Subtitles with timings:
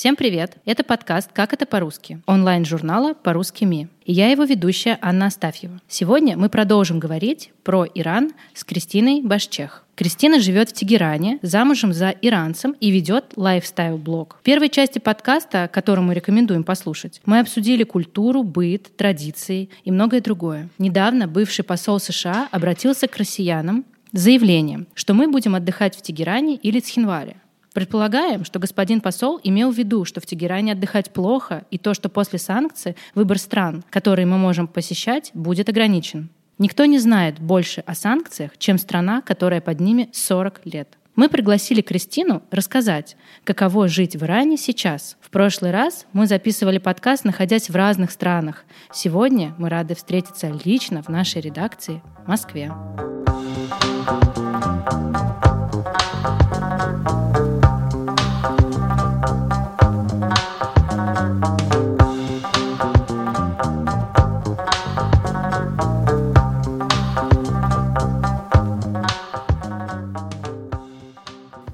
[0.00, 0.56] Всем привет!
[0.64, 3.88] Это подкаст «Как это по-русски» онлайн-журнала «По-русски МИ».
[4.06, 5.78] И я его ведущая Анна Астафьева.
[5.88, 9.84] Сегодня мы продолжим говорить про Иран с Кристиной Башчех.
[9.96, 14.38] Кристина живет в Тегеране, замужем за иранцем и ведет лайфстайл-блог.
[14.40, 20.22] В первой части подкаста, который мы рекомендуем послушать, мы обсудили культуру, быт, традиции и многое
[20.22, 20.70] другое.
[20.78, 26.56] Недавно бывший посол США обратился к россиянам с заявлением, что мы будем отдыхать в Тегеране
[26.56, 27.36] или Цхинваре.
[27.72, 32.08] Предполагаем, что господин посол имел в виду, что в Тегеране отдыхать плохо, и то, что
[32.08, 36.30] после санкций выбор стран, которые мы можем посещать, будет ограничен.
[36.58, 40.98] Никто не знает больше о санкциях, чем страна, которая под ними 40 лет.
[41.16, 45.16] Мы пригласили Кристину рассказать, каково жить в Иране сейчас.
[45.20, 48.64] В прошлый раз мы записывали подкаст, находясь в разных странах.
[48.92, 52.72] Сегодня мы рады встретиться лично в нашей редакции в Москве.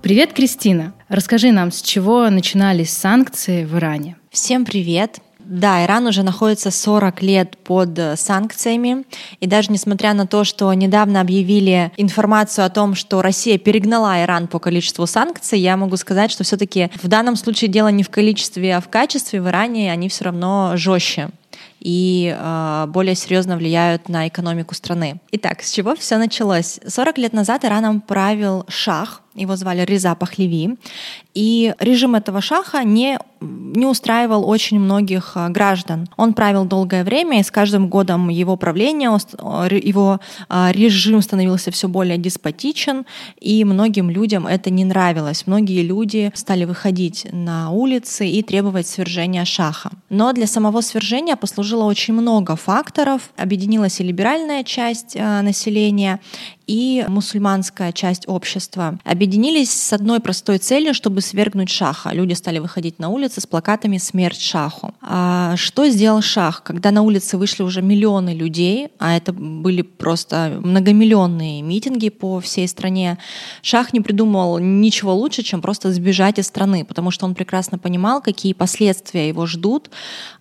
[0.06, 0.94] Привет, Кристина.
[1.08, 4.14] Расскажи нам, с чего начинались санкции в Иране?
[4.30, 5.18] Всем привет.
[5.40, 9.04] Да, Иран уже находится 40 лет под э, санкциями.
[9.40, 14.46] И даже несмотря на то, что недавно объявили информацию о том, что Россия перегнала Иран
[14.46, 18.76] по количеству санкций, я могу сказать, что все-таки в данном случае дело не в количестве,
[18.76, 19.42] а в качестве.
[19.42, 21.30] В Иране они все равно жестче
[21.80, 25.20] и э, более серьезно влияют на экономику страны.
[25.32, 26.78] Итак, с чего все началось?
[26.86, 30.76] 40 лет назад Ираном правил шах, его звали Риза Пахлеви,
[31.34, 36.08] и режим этого шаха не, не устраивал очень многих а, граждан.
[36.16, 41.88] Он правил долгое время, и с каждым годом его правления, его а, режим становился все
[41.88, 43.04] более деспотичен,
[43.40, 45.46] и многим людям это не нравилось.
[45.46, 49.90] Многие люди стали выходить на улицы и требовать свержения шаха.
[50.08, 53.30] Но для самого свержения послужило очень много факторов.
[53.36, 56.20] Объединилась и либеральная часть а, населения,
[56.66, 62.10] и мусульманская часть общества объединились с одной простой целью, чтобы свергнуть шаха.
[62.12, 64.92] Люди стали выходить на улицы с плакатами «Смерть шаху».
[65.00, 66.62] А что сделал шах?
[66.62, 72.66] Когда на улицы вышли уже миллионы людей, а это были просто многомиллионные митинги по всей
[72.66, 73.18] стране,
[73.62, 78.20] шах не придумал ничего лучше, чем просто сбежать из страны, потому что он прекрасно понимал,
[78.20, 79.90] какие последствия его ждут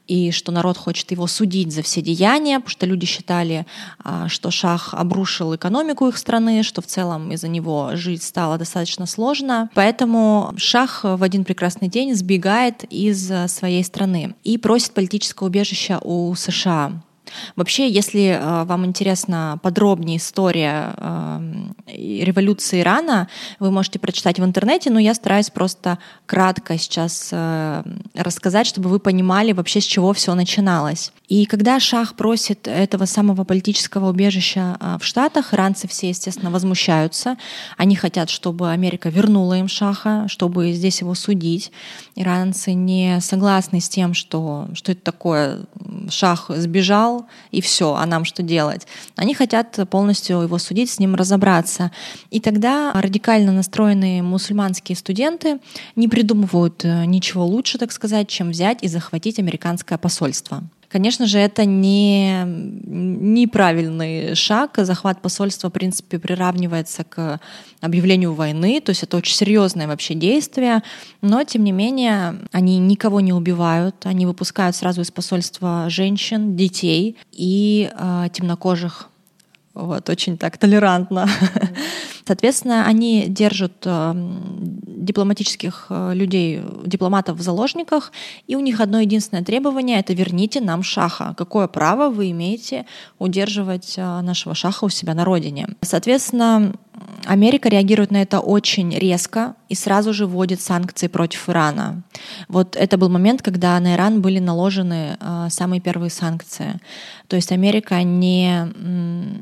[0.07, 3.65] и что народ хочет его судить за все деяния, потому что люди считали,
[4.03, 9.05] а, что Шах обрушил экономику их страны, что в целом из-за него жить стало достаточно
[9.05, 9.69] сложно.
[9.73, 16.33] Поэтому Шах в один прекрасный день сбегает из своей страны и просит политическое убежище у
[16.35, 17.01] США.
[17.55, 21.39] Вообще, если э, вам интересна подробнее история э,
[21.87, 23.27] революции Ирана,
[23.59, 27.83] вы можете прочитать в интернете, но я стараюсь просто кратко сейчас э,
[28.13, 31.11] рассказать, чтобы вы понимали вообще, с чего все начиналось.
[31.27, 37.37] И когда Шах просит этого самого политического убежища в Штатах, иранцы все, естественно, возмущаются.
[37.77, 41.71] Они хотят, чтобы Америка вернула им Шаха, чтобы здесь его судить.
[42.15, 45.59] Иранцы не согласны с тем, что, что это такое,
[46.09, 47.14] Шах сбежал,
[47.51, 48.87] и все, а нам что делать?
[49.15, 51.91] Они хотят полностью его судить, с ним разобраться.
[52.31, 55.59] И тогда радикально настроенные мусульманские студенты
[55.95, 60.63] не придумывают э, ничего лучше, так сказать, чем взять и захватить американское посольство.
[60.89, 64.73] Конечно же, это не неправильный шаг.
[64.77, 67.39] Захват посольства, в принципе, приравнивается к
[67.81, 70.81] объявлению войны, то есть это очень серьезное вообще действие,
[71.21, 77.17] но, тем не менее, они никого не убивают, они выпускают сразу из посольства женщин, детей
[77.31, 79.09] и э, темнокожих.
[79.73, 81.27] Вот, очень так толерантно.
[82.27, 84.13] Соответственно, они держат э,
[85.05, 88.11] дипломатических э, людей, дипломатов в заложниках,
[88.47, 91.35] и у них одно единственное требование— это верните нам шаха.
[91.37, 92.85] Какое право вы имеете
[93.19, 95.67] удерживать э, нашего шаха у себя на родине?
[95.81, 96.73] Соответственно,
[97.25, 102.03] Америка реагирует на это очень резко и сразу же вводит санкции против Ирана.
[102.47, 106.79] Вот это был момент, когда на Иран были наложены э, самые первые санкции.
[107.27, 108.71] То есть Америка не,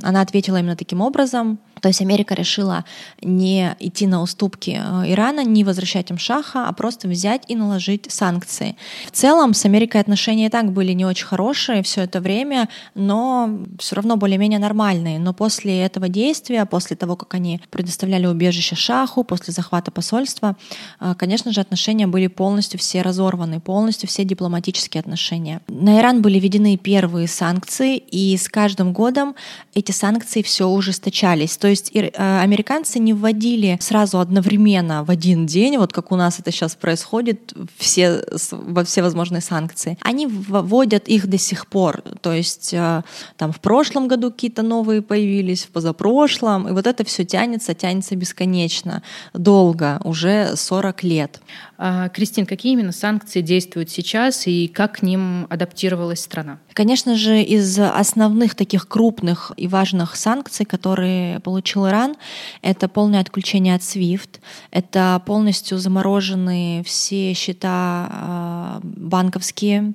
[0.01, 1.59] она ответила именно таким образом.
[1.83, 2.85] То есть Америка решила
[3.21, 8.09] не идти на уступки э, Ирана, не возвращать им шаха, а просто взять и наложить
[8.09, 8.77] санкции.
[9.05, 13.49] В целом с Америкой отношения и так были не очень хорошие все это время, но
[13.79, 15.19] все равно более-менее нормальные.
[15.19, 20.55] Но после этого действия, после того, как они предоставляли убежище Шаху после захвата посольства.
[21.01, 25.59] А, конечно же, отношения были полностью все разорваны, полностью все дипломатические отношения.
[25.67, 29.35] На Иран были введены первые санкции, и с каждым годом
[29.73, 31.57] эти санкции все ужесточались.
[31.57, 36.39] То есть а, американцы не вводили сразу одновременно в один день, вот как у нас
[36.39, 39.97] это сейчас происходит, все, во все возможные санкции.
[40.01, 42.01] Они вводят их до сих пор.
[42.21, 43.03] То есть а,
[43.37, 48.15] там в прошлом году какие-то новые появились, в позапрошлом, и вот это все тянется, тянется
[48.15, 49.03] бесконечно,
[49.33, 51.41] долго, уже 40 лет.
[51.77, 56.59] А, Кристин, какие именно санкции действуют сейчас и как к ним адаптировалась страна?
[56.73, 62.15] Конечно же, из основных таких крупных и важных санкций, которые получил Иран,
[62.63, 64.39] это полное отключение от SWIFT,
[64.71, 67.69] это полностью замороженные все счета
[68.09, 69.93] а, банковские,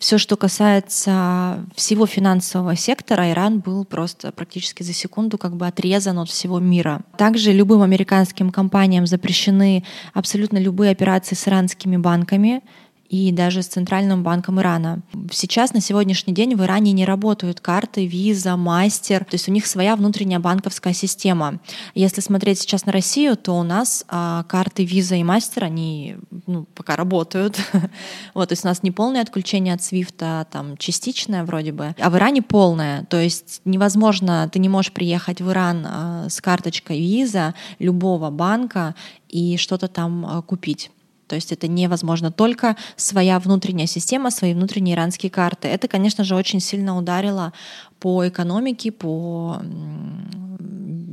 [0.00, 6.18] все, что касается всего финансового сектора, Иран был просто практически за секунду как бы отрезан
[6.18, 7.02] от всего мира.
[7.16, 9.84] Также любым американским компаниям запрещены
[10.14, 12.62] абсолютно любые операции с иранскими банками,
[13.08, 15.00] и даже с Центральным банком Ирана.
[15.32, 19.66] Сейчас, на сегодняшний день, в Иране не работают карты, виза, мастер, то есть у них
[19.66, 21.60] своя внутренняя банковская система.
[21.94, 26.16] Если смотреть сейчас на Россию, то у нас а, карты виза и мастер, они
[26.46, 27.58] ну, пока работают.
[28.34, 32.10] вот, то есть у нас не полное отключение от Свифта, там частичное вроде бы, а
[32.10, 33.04] в Иране полное.
[33.06, 38.94] То есть невозможно, ты не можешь приехать в Иран а, с карточкой виза любого банка
[39.28, 40.90] и что-то там а, купить.
[41.28, 42.32] То есть это невозможно.
[42.32, 45.68] Только своя внутренняя система, свои внутренние иранские карты.
[45.68, 47.52] Это, конечно же, очень сильно ударило
[48.00, 49.60] по экономике, по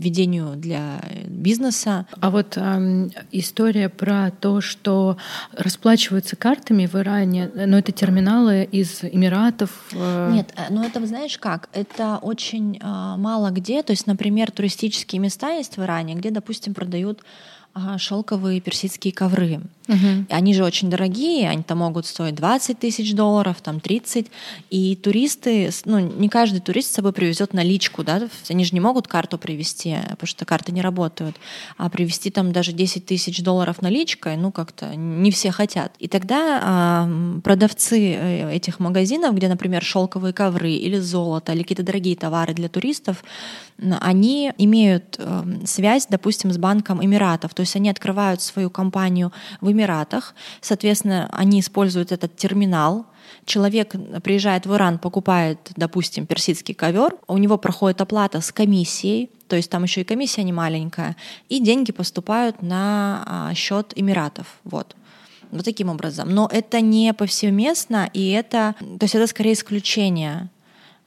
[0.05, 2.05] ведению для бизнеса.
[2.19, 5.17] А вот э, история про то, что
[5.53, 9.71] расплачиваются картами в Иране, но это терминалы из Эмиратов.
[9.93, 10.31] Э...
[10.31, 11.69] Нет, э, ну это знаешь как?
[11.73, 12.85] Это очень э,
[13.17, 13.81] мало где.
[13.83, 17.21] То есть, например, туристические места есть в Иране, где, допустим, продают
[17.97, 19.61] шелковые персидские ковры.
[19.87, 20.25] Угу.
[20.29, 24.27] Они же очень дорогие, они там могут стоить 20 тысяч долларов, там 30.
[24.69, 29.07] И туристы, ну, не каждый турист с собой привезет наличку, да, они же не могут
[29.07, 31.35] карту привезти, потому что карты не работают.
[31.77, 35.93] А привезти там даже 10 тысяч долларов наличкой, ну, как-то не все хотят.
[35.99, 37.99] И тогда э, продавцы
[38.53, 43.23] этих магазинов, где, например, шелковые ковры или золото, или какие-то дорогие товары для туристов,
[43.77, 47.53] они имеют э, связь, допустим, с Банком Эмиратов.
[47.53, 49.31] То есть они открывают свою компанию
[49.61, 50.35] в Эмиратах.
[50.61, 53.05] Соответственно, они используют этот терминал.
[53.45, 59.55] Человек приезжает в Иран, покупает, допустим, персидский ковер, у него проходит оплата с комиссией, то
[59.55, 61.15] есть там еще и комиссия не маленькая,
[61.49, 64.47] и деньги поступают на а, счет Эмиратов.
[64.63, 64.95] Вот.
[65.51, 66.29] Вот таким образом.
[66.29, 70.49] Но это не повсеместно, и это, то есть это скорее исключение.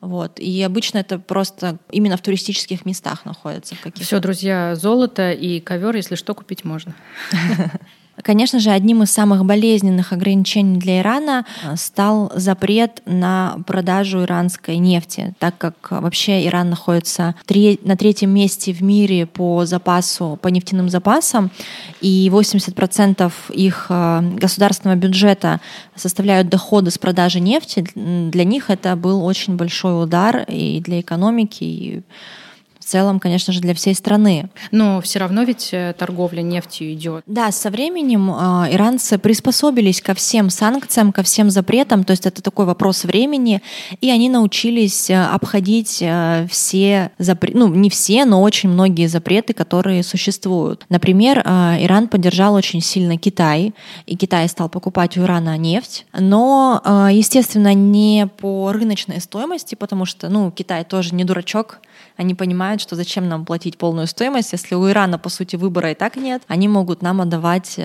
[0.01, 0.39] Вот.
[0.39, 3.75] И обычно это просто именно в туристических местах находится.
[3.97, 6.95] Все, друзья, золото и ковер, если что, купить можно.
[8.23, 14.79] Конечно же, одним из самых болезненных ограничений для Ирана э, стал запрет на продажу иранской
[14.79, 20.89] нефти, так как вообще Иран находится на третьем месте в мире по запасу, по нефтяным
[20.89, 21.51] запасам,
[22.01, 25.61] и 80% их э, государственного бюджета
[25.95, 27.87] составляют доходы с продажи нефти.
[27.95, 32.03] Для них это был очень большой удар и для экономики, и
[32.89, 34.51] целом, конечно же, для всей страны.
[34.71, 37.23] Но все равно ведь э, торговля нефтью идет.
[37.27, 42.43] Да, со временем э, иранцы приспособились ко всем санкциям, ко всем запретам, то есть это
[42.43, 43.63] такой вопрос времени,
[44.01, 49.53] и они научились э, обходить э, все запреты, ну не все, но очень многие запреты,
[49.53, 50.87] которые существуют.
[50.89, 53.75] Например, э, Иран поддержал очень сильно Китай,
[54.07, 60.07] и Китай стал покупать у Ирана нефть, но, э, естественно, не по рыночной стоимости, потому
[60.07, 61.81] что, ну, Китай тоже не дурачок,
[62.19, 65.95] они понимают, что зачем нам платить полную стоимость, если у Ирана, по сути, выбора и
[65.95, 67.79] так нет, они могут нам отдавать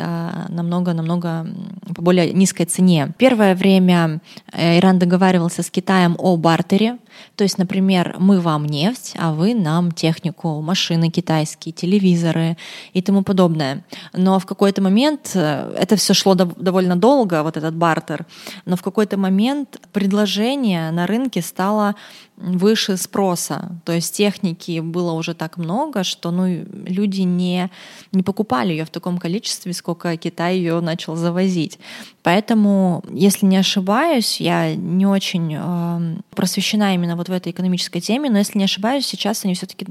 [0.50, 1.48] намного-намного
[1.96, 3.14] по более низкой цене.
[3.18, 4.20] Первое время
[4.52, 6.98] э, Иран договаривался с Китаем о бартере,
[7.36, 12.58] то есть, например, мы вам нефть, а вы нам технику, машины китайские, телевизоры
[12.94, 13.84] и тому подобное.
[14.14, 18.26] Но в какой-то момент, э, это все шло довольно долго, вот этот бартер,
[18.66, 21.96] но в какой-то момент предложение на рынке стало
[22.38, 23.80] выше спроса.
[23.86, 27.70] То есть техники было уже так много, что ну, люди не,
[28.12, 31.80] не покупали ее в таком количестве, сколько Китай ее начал завозить.
[32.24, 38.30] Поэтому, если не ошибаюсь, я не очень э, просвещена именно вот в этой экономической теме,
[38.30, 39.86] но если не ошибаюсь, сейчас они все-таки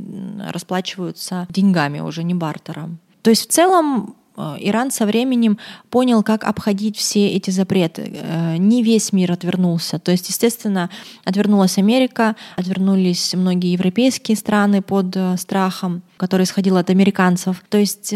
[0.48, 2.98] расплачиваются деньгами уже, не бартером.
[3.22, 5.58] То есть в целом Э, Иран со временем
[5.90, 8.10] понял, как обходить все эти запреты.
[8.14, 9.98] Э, не весь мир отвернулся.
[9.98, 10.90] То есть, естественно,
[11.24, 17.62] отвернулась Америка, отвернулись многие европейские страны под э, страхом, который исходил от американцев.
[17.68, 18.14] То есть,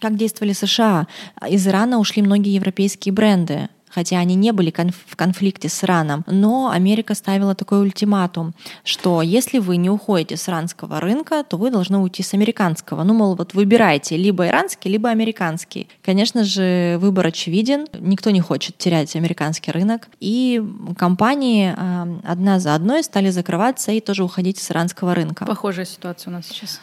[0.00, 1.06] как действовали США?
[1.48, 6.24] Из Ирана ушли многие европейские бренды хотя они не были конф- в конфликте с Ираном.
[6.26, 11.70] Но Америка ставила такой ультиматум, что если вы не уходите с иранского рынка, то вы
[11.70, 13.02] должны уйти с американского.
[13.04, 15.88] Ну, мол, вот выбирайте либо иранский, либо американский.
[16.02, 17.86] Конечно же, выбор очевиден.
[17.98, 20.08] Никто не хочет терять американский рынок.
[20.20, 20.62] И
[20.96, 25.44] компании э, одна за одной стали закрываться и тоже уходить с иранского рынка.
[25.44, 26.80] Похожая ситуация у нас сейчас.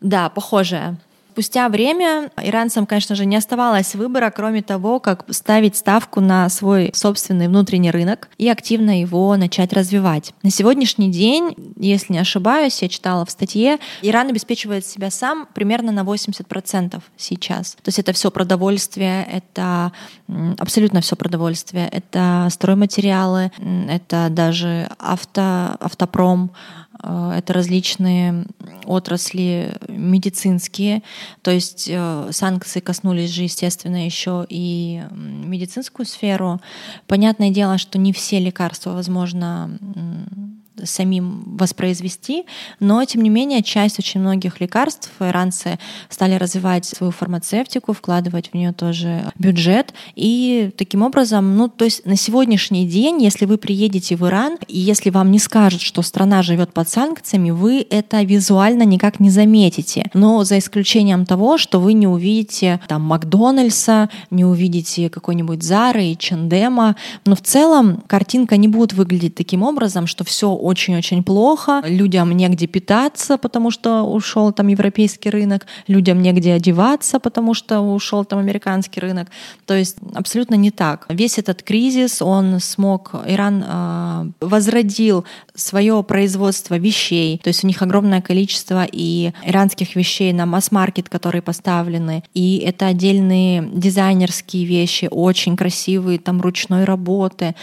[0.00, 0.98] Да, похожая.
[1.40, 6.90] Спустя время иранцам, конечно же, не оставалось выбора, кроме того, как ставить ставку на свой
[6.92, 10.34] собственный внутренний рынок и активно его начать развивать.
[10.42, 15.92] На сегодняшний день, если не ошибаюсь, я читала в статье, Иран обеспечивает себя сам примерно
[15.92, 17.72] на 80% сейчас.
[17.76, 19.92] То есть это все продовольствие, это
[20.58, 23.50] абсолютно все продовольствие, это стройматериалы,
[23.88, 26.50] это даже авто, автопром,
[27.02, 28.44] это различные
[28.84, 31.02] отрасли медицинские,
[31.42, 36.60] то есть э, санкции коснулись же, естественно, еще и медицинскую сферу.
[37.06, 39.78] Понятное дело, что не все лекарства возможно
[40.84, 42.44] самим воспроизвести,
[42.78, 48.54] но тем не менее часть очень многих лекарств иранцы стали развивать свою фармацевтику, вкладывать в
[48.54, 54.16] нее тоже бюджет, и таким образом, ну то есть на сегодняшний день, если вы приедете
[54.16, 58.82] в Иран, и если вам не скажут, что страна живет под санкциями, вы это визуально
[58.84, 65.10] никак не заметите, но за исключением того, что вы не увидите там Макдональдса, не увидите
[65.10, 70.50] какой-нибудь Зары и Чандема, но в целом картинка не будет выглядеть таким образом, что все
[70.70, 77.54] очень-очень плохо, людям негде питаться, потому что ушел там европейский рынок, людям негде одеваться, потому
[77.54, 79.28] что ушел там американский рынок.
[79.66, 81.06] То есть абсолютно не так.
[81.08, 85.24] Весь этот кризис, он смог, Иран э, возродил
[85.54, 91.42] свое производство вещей, то есть у них огромное количество и иранских вещей на масс-маркет, которые
[91.42, 97.54] поставлены, и это отдельные дизайнерские вещи, очень красивые, там ручной работы.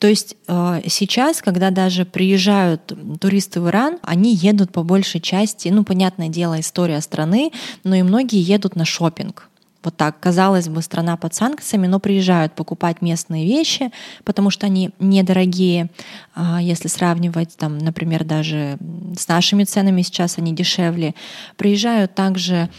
[0.00, 2.90] То есть э, сейчас, когда даже приезжают
[3.20, 7.52] туристы в Иран, они едут по большей части, ну, понятное дело, история страны,
[7.84, 9.50] но и многие едут на шопинг.
[9.82, 13.90] Вот так, казалось бы, страна под санкциями, но приезжают покупать местные вещи,
[14.24, 15.90] потому что они недорогие,
[16.34, 18.78] а, если сравнивать, там, например, даже
[19.18, 21.14] с нашими ценами сейчас они дешевле.
[21.56, 22.70] Приезжают также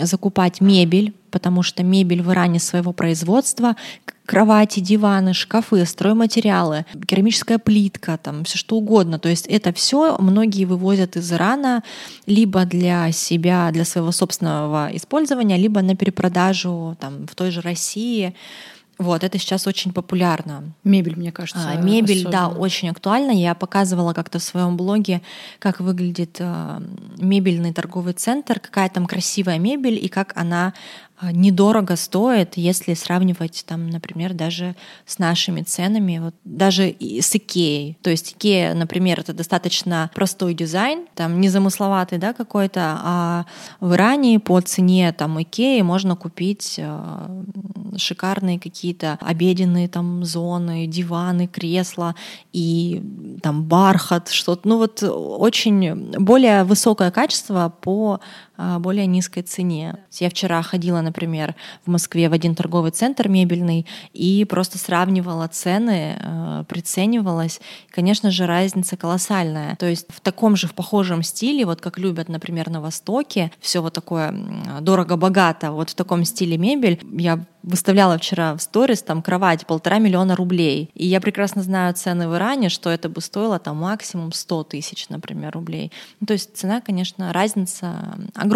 [0.00, 3.76] закупать мебель, потому что мебель в Иране своего производства,
[4.28, 9.18] кровати, диваны, шкафы, стройматериалы, керамическая плитка, там все что угодно.
[9.18, 11.82] То есть это все многие вывозят из Ирана
[12.26, 18.34] либо для себя, для своего собственного использования, либо на перепродажу там, в той же России.
[18.98, 20.74] Вот, это сейчас очень популярно.
[20.82, 21.70] Мебель, мне кажется.
[21.70, 22.32] А, мебель, особенно.
[22.32, 23.30] да, очень актуальна.
[23.30, 25.22] Я показывала как-то в своем блоге,
[25.60, 26.80] как выглядит э,
[27.16, 30.74] мебельный торговый центр, какая там красивая мебель и как она
[31.32, 37.98] недорого стоит, если сравнивать, там, например, даже с нашими ценами, вот, даже с Икеей.
[38.02, 43.46] То есть Икея, например, это достаточно простой дизайн, там незамысловатый да, какой-то, а
[43.80, 47.42] в Иране по цене там, Икеи можно купить э,
[47.96, 52.14] шикарные какие-то обеденные там зоны, диваны, кресла
[52.52, 53.02] и
[53.42, 54.68] там бархат, что-то.
[54.68, 58.20] Ну вот очень более высокое качество по а,
[58.78, 59.96] более низкой цене.
[60.12, 61.54] Я вчера ходила, например,
[61.86, 67.60] в Москве в один торговый центр мебельный и просто сравнивала цены, а, приценивалась.
[67.90, 69.76] Конечно же, разница колоссальная.
[69.76, 73.80] То есть в таком же, в похожем стиле, вот как любят, например, на Востоке, все
[73.80, 74.34] вот такое
[74.80, 80.36] дорого-богато, вот в таком стиле мебель, я выставляла вчера в сторис там кровать полтора миллиона
[80.36, 80.90] рублей.
[80.94, 85.08] И я прекрасно знаю цены в Иране, что это бы стоило там максимум 100 тысяч,
[85.08, 85.92] например, рублей.
[86.20, 88.47] Ну, то есть цена, конечно, разница огромная.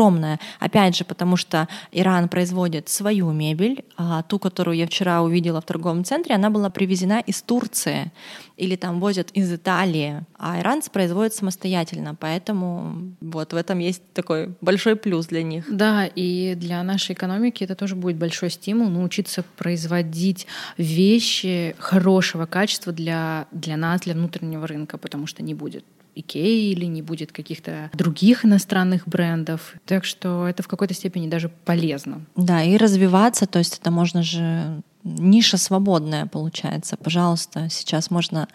[0.58, 5.64] Опять же, потому что Иран производит свою мебель, а ту, которую я вчера увидела в
[5.64, 8.12] торговом центре, она была привезена из Турции
[8.56, 14.54] или там возят из Италии, а иранцы производят самостоятельно, поэтому вот в этом есть такой
[14.60, 15.64] большой плюс для них.
[15.68, 20.46] Да, и для нашей экономики это тоже будет большой стимул научиться производить
[20.76, 26.84] вещи хорошего качества для, для нас, для внутреннего рынка, потому что не будет Икеи или
[26.84, 29.74] не будет каких-то других иностранных брендов.
[29.86, 32.22] Так что это в какой-то степени даже полезно.
[32.36, 36.96] Да, и развиваться, то есть это можно же ниша свободная получается.
[36.96, 38.48] Пожалуйста, сейчас можно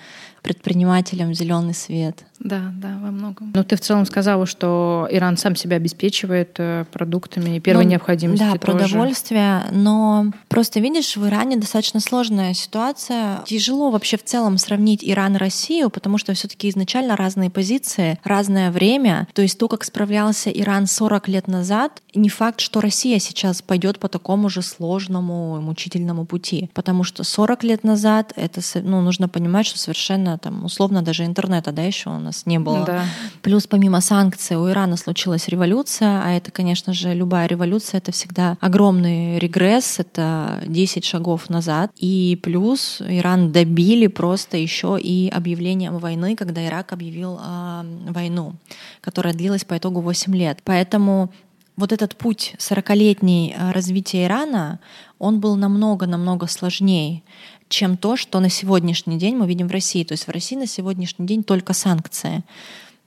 [0.47, 2.23] предпринимателям зеленый свет.
[2.39, 3.51] Да, да, во многом.
[3.53, 8.43] Но ты в целом сказала, что Иран сам себя обеспечивает э, продуктами первой ну, необходимости.
[8.43, 8.59] Да, тоже.
[8.59, 13.41] продовольствие, но просто видишь, в Иране достаточно сложная ситуация.
[13.45, 18.71] Тяжело вообще в целом сравнить Иран и Россию, потому что все-таки изначально разные позиции, разное
[18.71, 19.27] время.
[19.33, 23.99] То есть то, как справлялся Иран 40 лет назад, не факт, что Россия сейчас пойдет
[23.99, 26.36] по такому же сложному, мучительному пути.
[26.73, 31.71] Потому что 40 лет назад это, ну, нужно понимать, что совершенно там условно даже интернета,
[31.71, 32.85] да, еще у нас не было.
[32.85, 33.03] Да.
[33.41, 38.57] Плюс помимо санкций у Ирана случилась революция, а это, конечно же, любая революция это всегда
[38.59, 41.91] огромный регресс, это 10 шагов назад.
[41.95, 48.53] И плюс Иран добили просто еще и объявлением войны, когда Ирак объявил э, войну,
[49.01, 50.59] которая длилась по итогу 8 лет.
[50.63, 51.31] Поэтому
[51.77, 54.79] вот этот путь 40-летний а, развития Ирана,
[55.19, 57.21] он был намного-намного сложнее
[57.69, 60.03] чем то, что на сегодняшний день мы видим в России.
[60.03, 62.43] То есть в России на сегодняшний день только санкции.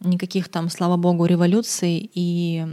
[0.00, 2.66] Никаких там, слава богу, революций и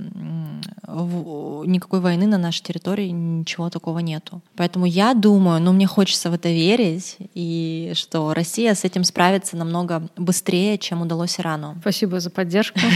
[0.87, 4.41] никакой войны на нашей территории, ничего такого нету.
[4.55, 9.57] Поэтому я думаю, ну мне хочется в это верить, и что Россия с этим справится
[9.57, 11.75] намного быстрее, чем удалось Ирану.
[11.81, 12.79] Спасибо за поддержку.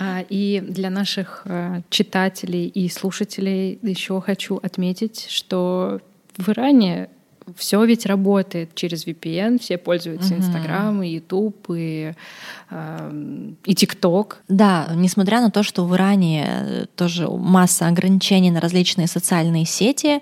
[0.00, 6.00] А, и для наших э, читателей и слушателей еще хочу отметить, что
[6.36, 7.08] в Иране
[7.56, 12.14] все ведь работает через VPN, все пользуются Инстаграм, и Ютуб, и,
[13.64, 14.42] и ТикТок.
[14.48, 20.20] Да, несмотря на то, что в Иране тоже масса ограничений на различные социальные сети,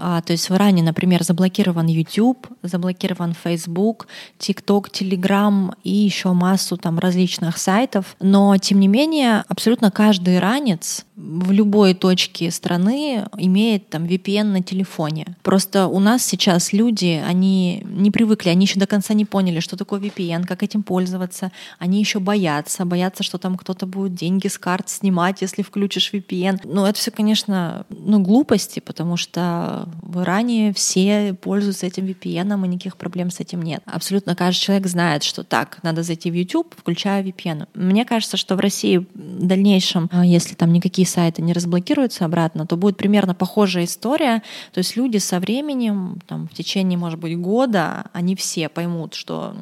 [0.00, 4.06] а, то есть в Иране, например, заблокирован YouTube, заблокирован Facebook,
[4.38, 8.16] TikTok, Telegram и еще массу там различных сайтов.
[8.20, 14.62] Но, тем не менее, абсолютно каждый иранец в любой точке страны имеет там VPN на
[14.62, 15.36] телефоне.
[15.42, 19.76] Просто у нас сейчас люди, они не привыкли, они еще до конца не поняли, что
[19.76, 21.52] такое VPN, как этим пользоваться.
[21.78, 26.60] Они еще боятся, боятся, что там кто-то будет деньги с карт снимать, если включишь VPN.
[26.64, 32.68] Ну, это все, конечно, ну, глупости, потому что в Иране все пользуются этим VPN, и
[32.68, 33.82] никаких проблем с этим нет.
[33.86, 37.68] Абсолютно каждый человек знает, что так, надо зайти в YouTube, включая VPN.
[37.74, 42.66] Мне кажется, что в России в дальнейшем, а, если там никакие сайты не разблокируются обратно,
[42.66, 44.42] то будет примерно похожая история.
[44.72, 49.54] То есть люди со временем, там, в течение, может быть, года, они все поймут, что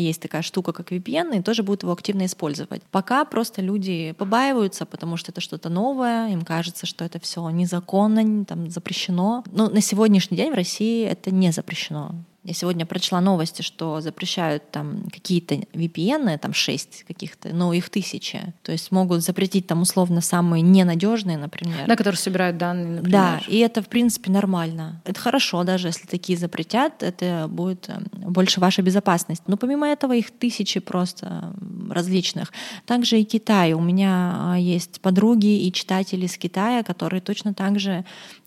[0.00, 2.82] есть такая штука, как VPN, и тоже будут его активно использовать.
[2.90, 8.44] Пока просто люди побаиваются, потому что это что-то новое, им кажется, что это все незаконно,
[8.44, 9.44] там запрещено.
[9.52, 12.14] Но на сегодняшний день в России это не запрещено.
[12.46, 18.54] Я сегодня прочла новости, что запрещают там какие-то VPN, там шесть каких-то, но их тысячи.
[18.62, 21.88] То есть могут запретить там условно самые ненадежные, например.
[21.88, 23.10] Да, которые собирают данные, например.
[23.10, 25.02] Да, и это в принципе нормально.
[25.04, 29.42] Это хорошо, даже если такие запретят, это будет эм, больше ваша безопасность.
[29.48, 31.52] Но помимо этого их тысячи просто
[31.90, 32.52] различных.
[32.84, 33.72] Также и Китай.
[33.72, 38.04] У меня а, есть подруги и читатели из Китая, которые точно так же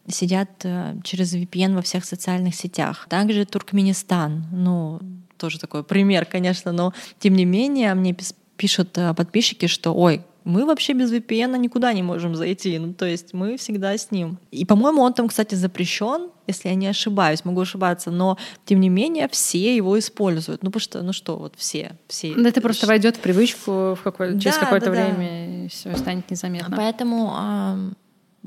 [0.10, 3.08] сидят э, через VPN во всех социальных сетях.
[3.10, 5.00] Также Туркменистан, ну,
[5.38, 8.16] тоже такой пример, конечно, но тем не менее мне
[8.58, 12.80] пишут э, подписчики, что ой, мы вообще без VPN никуда не можем зайти.
[12.80, 14.38] Ну, то есть мы всегда с ним.
[14.52, 18.90] И, по-моему, он там, кстати, запрещен, если я не ошибаюсь, могу ошибаться, но тем не
[18.90, 20.64] менее все его используют.
[20.64, 21.92] Ну, потому что, ну что, вот все.
[22.08, 22.34] все.
[22.36, 25.66] Да, это просто войдет в привычку в какое- да, через какое-то да, время, да.
[25.66, 26.76] и все станет незаметно.
[26.76, 27.94] Поэтому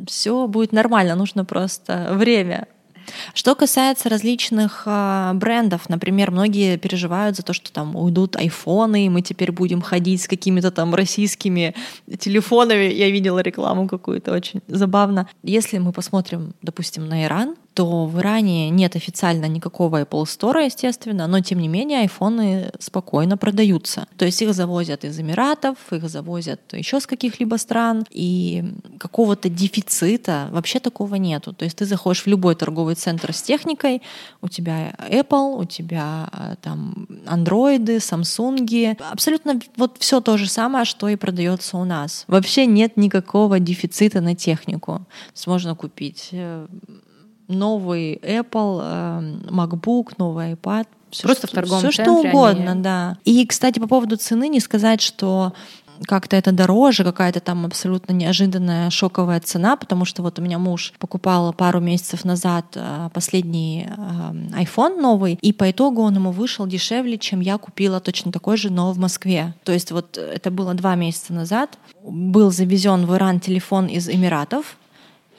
[0.07, 2.68] все будет нормально, нужно просто время.
[3.35, 9.09] Что касается различных э, брендов, например, многие переживают за то, что там уйдут айфоны, и
[9.09, 11.75] мы теперь будем ходить с какими-то там российскими
[12.19, 12.85] телефонами.
[12.85, 15.29] Я видела рекламу какую-то очень забавно.
[15.43, 21.27] Если мы посмотрим, допустим, на Иран, то в Иране нет официально никакого Apple Store, естественно,
[21.27, 24.07] но тем не менее айфоны спокойно продаются.
[24.17, 28.65] То есть их завозят из Эмиратов, их завозят еще с каких-либо стран, и
[28.99, 31.53] какого-то дефицита вообще такого нету.
[31.53, 34.03] То есть ты заходишь в любой торговый центр с техникой,
[34.41, 40.85] у тебя Apple, у тебя э, там андроиды, самсунги, абсолютно вот все то же самое,
[40.85, 42.25] что и продается у нас.
[42.29, 45.07] Вообще нет никакого дефицита на технику.
[45.47, 46.67] Можно купить э,
[47.49, 50.87] новый Apple, эм, MacBook, новый iPad.
[51.11, 52.05] Все, Просто что, в торговом все, центре.
[52.05, 52.83] Что угодно, они...
[52.83, 53.19] да.
[53.25, 55.53] И, кстати, по поводу цены не сказать, что
[56.07, 60.92] как-то это дороже, какая-то там абсолютно неожиданная шоковая цена, потому что вот у меня муж
[60.98, 63.87] покупал пару месяцев назад э, последний
[64.52, 68.70] iPhone новый, и по итогу он ему вышел дешевле, чем я купила точно такой же,
[68.70, 69.55] но в Москве.
[69.64, 71.78] То есть вот это было два месяца назад.
[72.02, 74.76] Был завезен в Иран телефон из Эмиратов,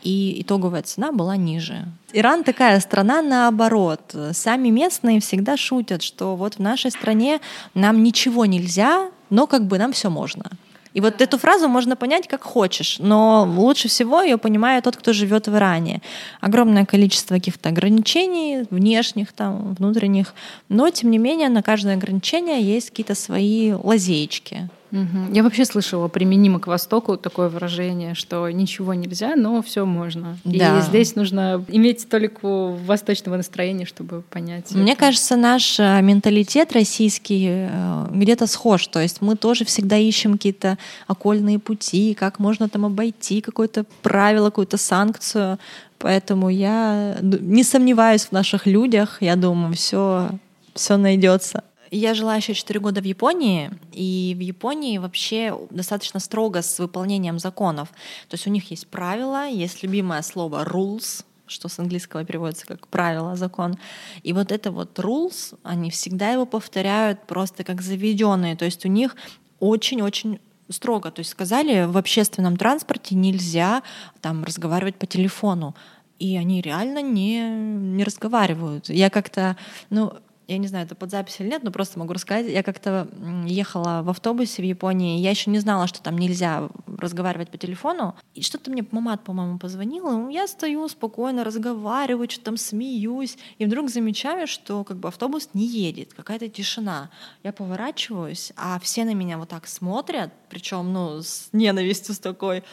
[0.03, 1.85] и итоговая цена была ниже.
[2.11, 4.15] Иран такая страна наоборот.
[4.33, 7.39] Сами местные всегда шутят, что вот в нашей стране
[7.73, 10.45] нам ничего нельзя, но как бы нам все можно.
[10.93, 15.12] И вот эту фразу можно понять как хочешь, но лучше всего ее понимает тот, кто
[15.12, 16.01] живет в Иране.
[16.39, 20.36] Огромное количество каких-то ограничений, внешних, там, внутренних,
[20.69, 24.69] но тем не менее на каждое ограничение есть какие-то свои лазеечки.
[24.93, 25.34] Угу.
[25.34, 30.38] Я вообще слышала применимо к Востоку такое выражение, что ничего нельзя, но все можно.
[30.43, 30.77] Да.
[30.77, 34.71] И здесь нужно иметь только восточного настроения, чтобы понять.
[34.71, 35.01] Мне это.
[35.01, 38.86] кажется, наш э, менталитет российский э, где-то схож.
[38.86, 40.77] То есть мы тоже всегда ищем какие-то
[41.08, 45.58] окольные пути, как можно там обойти какое-то правило, какую-то санкцию.
[45.97, 49.17] Поэтому я не сомневаюсь в наших людях.
[49.21, 50.29] Я думаю, все
[50.75, 51.63] все найдется.
[51.95, 57.38] Я жила еще 4 года в Японии, и в Японии вообще достаточно строго с выполнением
[57.38, 57.89] законов.
[58.29, 62.88] То есть у них есть правила, есть любимое слово rules, что с английского переводится как
[62.88, 63.77] правило, закон.
[64.23, 68.56] И вот это вот rules, они всегда его повторяют просто как заведенные.
[68.56, 69.15] То есть у них
[69.60, 71.12] очень-очень строго.
[71.12, 73.84] То есть сказали, в общественном транспорте нельзя
[74.19, 75.75] там разговаривать по телефону.
[76.17, 78.89] И они реально не, не разговаривают.
[78.89, 79.58] Я как-то,
[79.91, 80.13] ну,
[80.47, 82.47] я не знаю, это под запись или нет, но просто могу рассказать.
[82.47, 83.08] Я как-то
[83.45, 88.15] ехала в автобусе в Японии, я еще не знала, что там нельзя разговаривать по телефону.
[88.34, 90.29] И что-то мне мамат, по-моему, позвонила.
[90.29, 93.38] Я стою спокойно, разговариваю, что там смеюсь.
[93.58, 97.10] И вдруг замечаю, что как бы автобус не едет, какая-то тишина.
[97.43, 102.63] Я поворачиваюсь, а все на меня вот так смотрят, причем, ну, с ненавистью с такой.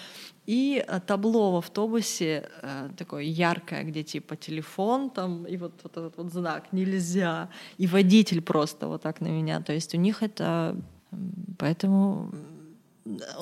[0.50, 5.96] И э, табло в автобусе э, такое яркое, где типа телефон там, и вот, вот
[5.96, 9.60] этот вот знак «нельзя», и водитель просто вот так на меня.
[9.60, 10.76] То есть у них это...
[11.56, 12.32] Поэтому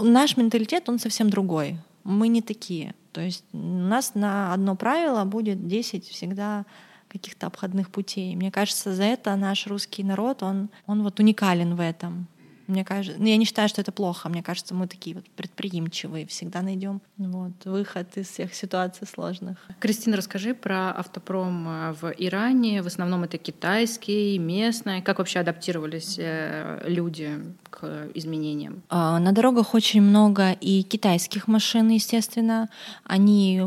[0.03, 1.79] наш менталитет, он совсем другой.
[2.05, 2.95] Мы не такие.
[3.13, 6.67] То есть у нас на одно правило будет 10 всегда
[7.09, 8.37] каких-то обходных путей.
[8.37, 12.27] Мне кажется, за это наш русский народ, он, он вот уникален в этом.
[12.69, 14.29] Мне кажется, ну, я не считаю, что это плохо.
[14.29, 19.57] Мне кажется, мы такие вот предприимчивые, всегда найдем вот, выход из всех ситуаций сложных.
[19.81, 22.83] Кристина, расскажи про автопром э, в Иране.
[22.83, 25.01] В основном это китайский, местный.
[25.01, 27.31] Как вообще адаптировались э, люди
[27.71, 28.83] к изменениям?
[28.91, 32.69] А, на дорогах очень много и китайских машин, естественно.
[33.05, 33.63] Они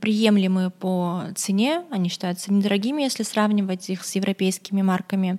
[0.00, 5.38] приемлемы по цене, они считаются недорогими, если сравнивать их с европейскими марками.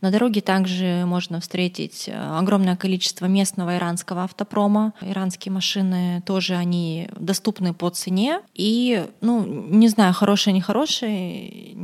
[0.00, 4.92] На дороге также можно встретить э, огромное количество местного иранского автопрома.
[5.00, 8.40] Иранские машины тоже они доступны по цене.
[8.54, 11.74] И, ну, не знаю, хорошие, нехорошие,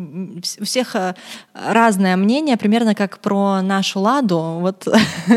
[0.61, 1.14] у всех э,
[1.53, 4.59] разное мнение, примерно как про нашу «Ладу».
[4.61, 4.87] Вот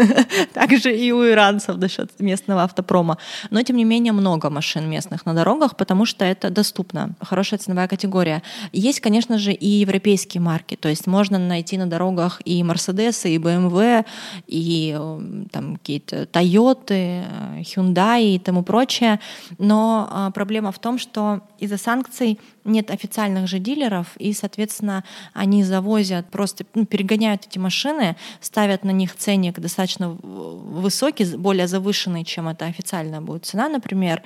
[0.54, 3.18] также и у иранцев насчет местного автопрома.
[3.50, 7.16] Но, тем не менее, много машин местных на дорогах, потому что это доступно.
[7.20, 8.44] Хорошая ценовая категория.
[8.74, 10.76] Есть, конечно же, и европейские марки.
[10.76, 14.06] То есть можно найти на дорогах и Mercedes, и BMW,
[14.46, 14.96] и
[15.52, 17.24] там какие-то Тойоты,
[17.60, 19.20] Hyundai и тому прочее.
[19.58, 25.64] Но а, проблема в том, что из-за санкций нет официальных же дилеров, и, соответственно, они
[25.64, 32.48] завозят, просто ну, перегоняют эти машины, ставят на них ценник достаточно высокий, более завышенный, чем
[32.48, 34.24] это официальная будет цена, например,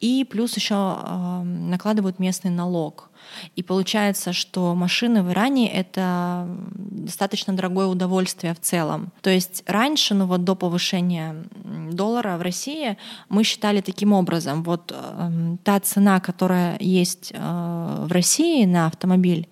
[0.00, 3.11] и плюс еще э, накладывают местный налог.
[3.56, 9.12] И получается, что машины в Иране— это достаточно дорогое удовольствие в целом.
[9.20, 11.44] То есть раньше, ну вот до повышения
[11.92, 12.96] доллара в России,
[13.28, 19.48] мы считали таким образом, вот э, та цена, которая есть э, в России на автомобиль,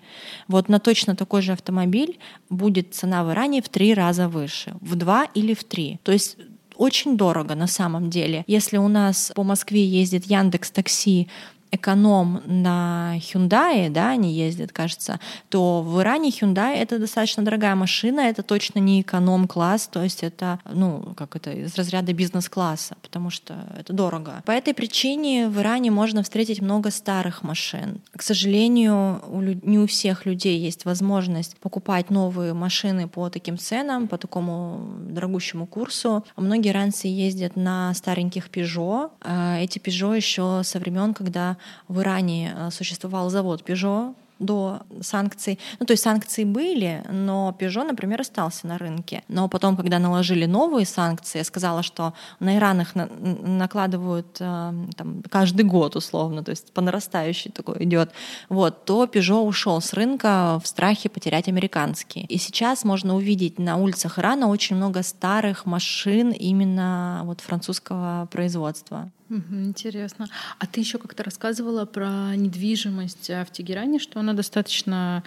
[0.47, 4.95] вот на точно такой же автомобиль будет цена в Иране в три раза выше, в
[4.95, 5.99] два или в три.
[6.03, 6.37] То есть
[6.75, 8.43] очень дорого на самом деле.
[8.47, 11.27] Если у нас по Москве ездит Яндекс Такси
[11.71, 18.21] эконом на Hyundai, да, они ездят, кажется, то в Иране Hyundai это достаточно дорогая машина,
[18.21, 23.55] это точно не эконом-класс, то есть это, ну, как это, из разряда бизнес-класса, потому что
[23.77, 24.43] это дорого.
[24.45, 28.01] По этой причине в Иране можно встретить много старых машин.
[28.15, 34.07] К сожалению, у, не у всех людей есть возможность покупать новые машины по таким ценам,
[34.07, 36.25] по такому дорогущему курсу.
[36.35, 39.11] Многие иранцы ездят на стареньких Peugeot.
[39.21, 41.57] А эти Peugeot еще со времен, когда
[41.87, 45.59] в Иране э, существовал завод Peugeot, до санкций.
[45.79, 49.23] Ну, то есть санкции были, но Peugeot, например, остался на рынке.
[49.27, 54.73] Но потом, когда наложили новые санкции, я сказала, что на Иран их на накладывают э,
[54.97, 58.11] там, каждый год условно, то есть по нарастающей такой идет,
[58.49, 62.25] вот, то Peugeot ушел с рынка в страхе потерять американский.
[62.27, 69.11] И сейчас можно увидеть на улицах Ирана очень много старых машин именно вот французского производства.
[69.51, 70.27] Интересно.
[70.59, 75.23] А ты еще как-то рассказывала про недвижимость э, в Тегеране, что она достаточно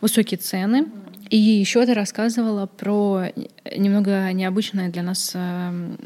[0.00, 0.86] высокие цены.
[1.28, 3.26] И еще ты рассказывала про
[3.76, 5.96] немного необычную для нас э,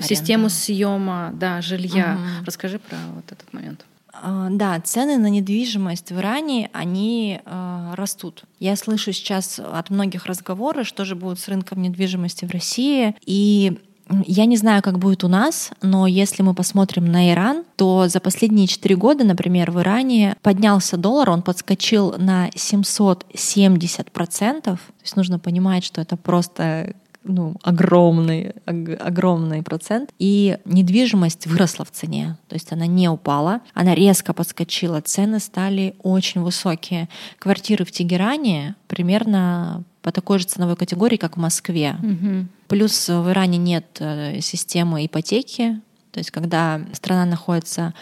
[0.00, 2.18] систему съема да, жилья.
[2.18, 2.46] Угу.
[2.46, 3.86] Расскажи про вот этот момент.
[4.12, 8.44] А, да, цены на недвижимость в Иране, они э, растут.
[8.58, 13.16] Я слышу сейчас от многих разговоры, что же будет с рынком недвижимости в России.
[13.24, 13.78] И
[14.26, 18.20] я не знаю, как будет у нас, но если мы посмотрим на Иран, то за
[18.20, 24.62] последние четыре года, например, в Иране поднялся доллар, он подскочил на 770%.
[24.62, 30.10] То есть нужно понимать, что это просто ну, огромный, огромный процент.
[30.18, 35.94] И недвижимость выросла в цене, то есть она не упала, она резко подскочила, цены стали
[36.02, 37.08] очень высокие.
[37.38, 41.96] Квартиры в Тегеране примерно по такой же ценовой категории, как в Москве.
[42.02, 42.46] Угу.
[42.68, 45.80] Плюс в Иране нет э, системы ипотеки,
[46.10, 47.94] то есть когда страна находится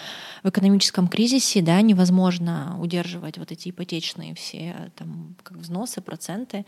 [0.42, 6.64] в экономическом кризисе, да, невозможно удерживать вот эти ипотечные все там, как взносы, проценты.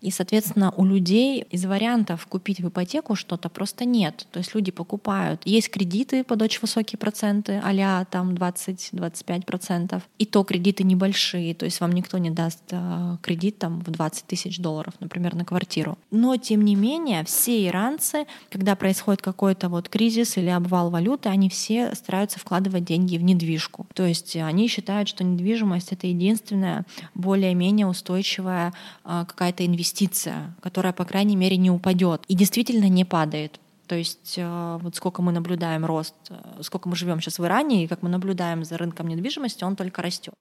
[0.00, 4.26] И, соответственно, у людей из вариантов купить в ипотеку что-то просто нет.
[4.30, 5.42] То есть люди покупают.
[5.44, 10.02] Есть кредиты под очень высокие проценты, а там 20-25%.
[10.18, 14.24] И то кредиты небольшие, то есть вам никто не даст э, кредит там в 20
[14.26, 15.98] тысяч долларов, например, на квартиру.
[16.10, 21.48] Но, тем не менее, все иранцы, когда происходит какой-то вот кризис или обвал валюты, они
[21.48, 23.86] все стараются вкладывать деньги в недвижку.
[23.94, 26.84] То есть они считают, что недвижимость— это единственная
[27.14, 28.72] более-менее устойчивая
[29.04, 33.60] э, какая-то инвестиция инвестиция, которая, по крайней мере, не упадет и действительно не падает.
[33.86, 37.84] То есть э, вот сколько мы наблюдаем рост, э, сколько мы живем сейчас в Иране,
[37.84, 40.34] и как мы наблюдаем за рынком недвижимости, он только растет.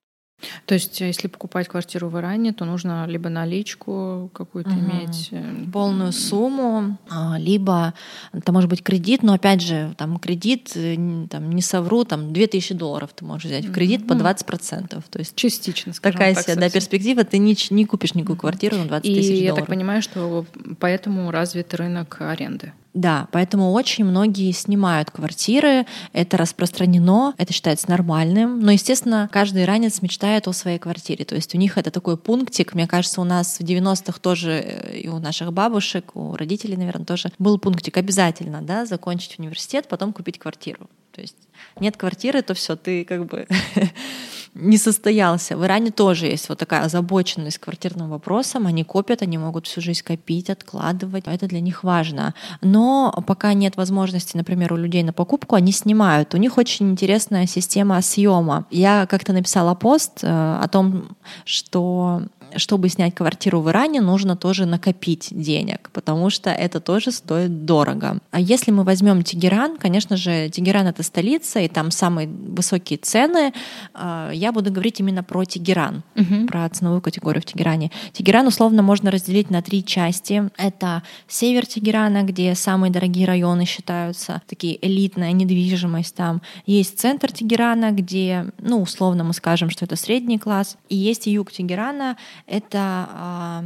[0.66, 4.80] То есть, э, если покупать квартиру в Иране, то нужно либо наличку какую-то угу.
[4.80, 5.30] иметь.
[5.32, 7.94] Э, Полную сумму, а, либо
[8.34, 10.96] это может быть кредит, но опять же, там кредит, э,
[11.30, 14.10] там, не совру, там 2000 долларов ты можешь взять в кредит угу.
[14.10, 15.04] по 20%.
[15.10, 18.86] То есть Частично, Такая так, себе да, перспектива, ты не, не купишь никакую квартиру на
[18.86, 19.42] 20 И тысяч долларов.
[19.42, 20.46] И я так понимаю, что
[20.80, 22.74] поэтому развит рынок аренды.
[22.94, 28.60] Да, поэтому очень многие снимают квартиры, это распространено, это считается нормальным.
[28.60, 31.26] Но, естественно, каждый иранец мечтает о своей квартире.
[31.26, 32.74] То есть у них это такой пунктик.
[32.74, 37.06] Мне кажется, у нас в 90-х тоже э, и у наших бабушек, у родителей, наверное,
[37.06, 40.90] тоже был пунктик обязательно, да, закончить университет, потом купить квартиру.
[41.12, 41.38] То есть
[41.80, 43.48] нет квартиры, то все, ты как бы
[44.58, 45.56] не состоялся.
[45.56, 48.68] В Иране тоже есть вот такая озабоченность квартирным вопросом.
[48.68, 51.26] Они копят, они могут всю жизнь копить, откладывать.
[51.28, 52.34] Это для них важно.
[52.62, 56.34] Но пока нет возможности, например, у людей на покупку, они снимают.
[56.34, 58.66] У них очень интересная система съема.
[58.72, 62.24] Я как-то написала пост э, о том, что
[62.58, 68.20] чтобы снять квартиру в Иране, нужно тоже накопить денег, потому что это тоже стоит дорого.
[68.32, 73.54] А если мы возьмем Тегеран, конечно же, Тегеран это столица, и там самые высокие цены.
[73.94, 76.48] А, я буду говорить именно про Тегеран, угу.
[76.48, 77.92] про ценовую категорию в Тегеране.
[78.14, 80.50] Тегеран условно можно разделить на три части.
[80.58, 86.42] Это север Тегерана, где самые дорогие районы считаются, такие элитная недвижимость там.
[86.66, 90.78] Есть центр Тегерана, где, ну, условно мы скажем, что это средний класс.
[90.90, 92.18] И есть юг Тегерана,
[92.48, 93.62] это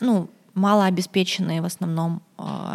[0.00, 2.22] ну, малообеспеченные в основном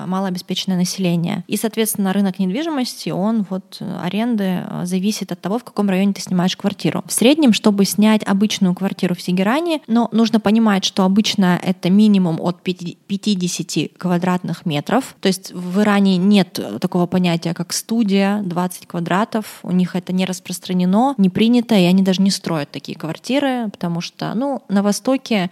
[0.06, 1.43] малообеспеченное население.
[1.47, 6.13] И, соответственно, рынок недвижимости, он вот э, аренды э, зависит от того, в каком районе
[6.13, 7.04] ты снимаешь квартиру.
[7.08, 12.39] В среднем, чтобы снять обычную квартиру в Тегеране, но нужно понимать, что обычно это минимум
[12.41, 15.15] от 50 квадратных метров.
[15.21, 19.60] То есть в Иране нет такого понятия, как студия, 20 квадратов.
[19.63, 24.01] У них это не распространено, не принято, и они даже не строят такие квартиры, потому
[24.01, 25.49] что, ну, на Востоке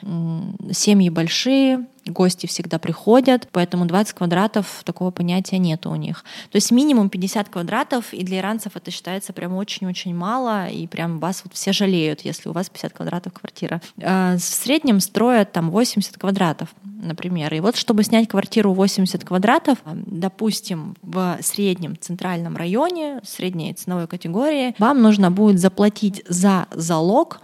[0.72, 6.26] семьи большие, гости всегда приходят, поэтому 20 квадратов такого понятия нет у них.
[6.52, 11.20] То есть минимум 50 квадратов, и для иранцев это считается прям очень-очень мало, и прям
[11.20, 13.82] вас вот все жалеют, если у вас 50 квадратов квартира.
[14.02, 17.54] А, в среднем строят там 80 квадратов, например.
[17.54, 24.76] И вот чтобы снять квартиру 80 квадратов, допустим, в среднем центральном районе, средней ценовой категории,
[24.80, 27.42] вам нужно будет заплатить за залог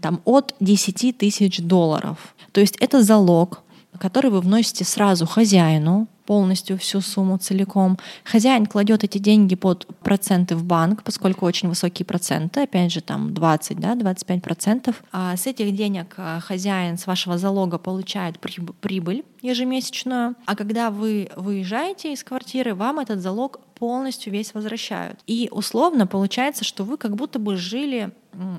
[0.00, 2.34] там, от 10 тысяч долларов.
[2.52, 3.62] То есть это залог,
[4.00, 7.98] который вы вносите сразу хозяину, полностью всю сумму целиком.
[8.24, 13.34] Хозяин кладет эти деньги под проценты в банк, поскольку очень высокие проценты, опять же там
[13.34, 15.02] 20, да, 25 процентов.
[15.12, 21.28] А с этих денег а, хозяин с вашего залога получает прибыль ежемесячную, а когда вы
[21.36, 25.18] выезжаете из квартиры, вам этот залог полностью весь возвращают.
[25.26, 28.12] И условно получается, что вы как будто бы жили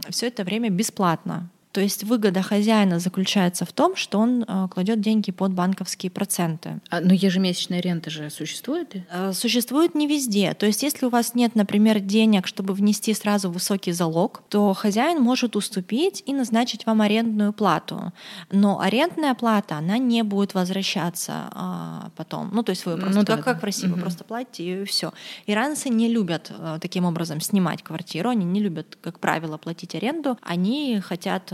[0.09, 4.99] все это время бесплатно То есть выгода хозяина заключается в том, что он э, кладет
[4.99, 6.81] деньги под банковские проценты.
[6.89, 8.93] А, но ежемесячная рента же существует?
[9.09, 10.53] Э, существует не везде.
[10.53, 15.21] То есть если у вас нет, например, денег, чтобы внести сразу высокий залог, то хозяин
[15.21, 18.11] может уступить и назначить вам арендную плату.
[18.51, 22.49] Но арендная плата, она не будет возвращаться а, потом.
[22.53, 23.53] Ну, то есть вы просто, ну, да, как, да.
[23.53, 23.95] как в России, угу.
[23.95, 25.13] вы просто платите и все.
[25.45, 30.37] Иранцы не любят а, таким образом снимать квартиру, они не любят, как правило, платить аренду.
[30.41, 31.53] Они хотят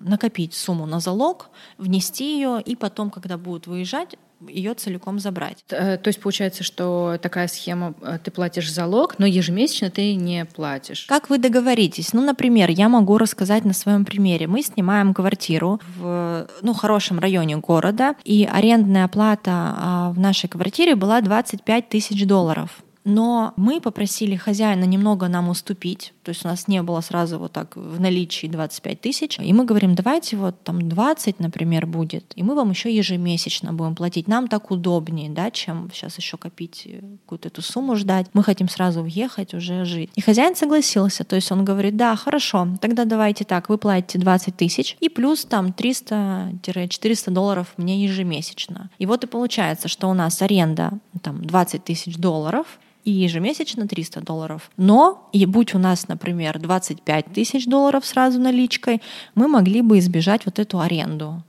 [0.00, 4.16] накопить сумму на залог, внести ее и потом, когда будут выезжать,
[4.48, 5.64] ее целиком забрать.
[5.70, 10.44] Э, то есть получается, что такая схема, э, ты платишь залог, но ежемесячно ты не
[10.44, 11.06] платишь.
[11.06, 12.12] Как вы договоритесь?
[12.12, 14.46] Ну, например, я могу рассказать на своем примере.
[14.46, 20.94] Мы снимаем квартиру в ну, хорошем районе города, и арендная плата а, в нашей квартире
[20.96, 22.82] была 25 тысяч долларов.
[23.06, 27.52] Но мы попросили хозяина немного нам уступить, то есть у нас не было сразу вот
[27.52, 32.42] так в наличии 25 тысяч, и мы говорим, давайте вот там 20, например, будет, и
[32.42, 34.26] мы вам еще ежемесячно будем платить.
[34.26, 38.26] Нам так удобнее, да, чем сейчас еще копить э, какую-то эту сумму ждать.
[38.32, 40.10] Мы хотим сразу въехать, уже жить.
[40.16, 44.56] И хозяин согласился, то есть он говорит, да, хорошо, тогда давайте так, вы платите 20
[44.56, 48.90] тысяч и плюс там 300-400 долларов мне ежемесячно.
[48.98, 52.66] И вот и получается, что у нас аренда там 20 тысяч долларов,
[53.06, 54.70] и ежемесячно 300 долларов.
[54.76, 59.00] Но, и будь у нас, например, 25 тысяч долларов сразу наличкой,
[59.36, 61.42] мы могли бы избежать вот эту аренду.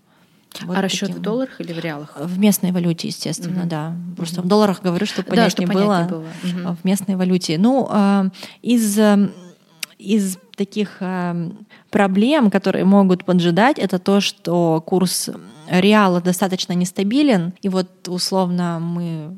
[0.61, 2.15] Вот а расчет в долларах или в реалах?
[2.19, 3.69] В местной валюте, естественно, угу.
[3.69, 3.95] да.
[4.15, 4.45] Просто угу.
[4.45, 6.07] в долларах говорю, чтобы понятнее да, было.
[6.09, 6.25] было.
[6.43, 6.77] Угу.
[6.81, 7.57] В местной валюте.
[7.57, 8.27] Ну, а,
[8.61, 9.29] из э,
[9.97, 11.51] из таких э,
[11.89, 15.31] проблем, которые могут поджидать, это то, что курс
[15.67, 17.53] реала достаточно нестабилен.
[17.63, 19.35] И вот условно мы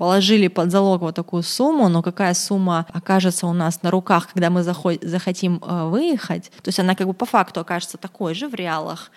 [0.00, 4.48] положили под залог вот такую сумму, но какая сумма окажется у нас на руках, когда
[4.48, 8.54] мы захотим э, выехать, то есть она как бы по факту окажется такой же в
[8.54, 9.10] реалах,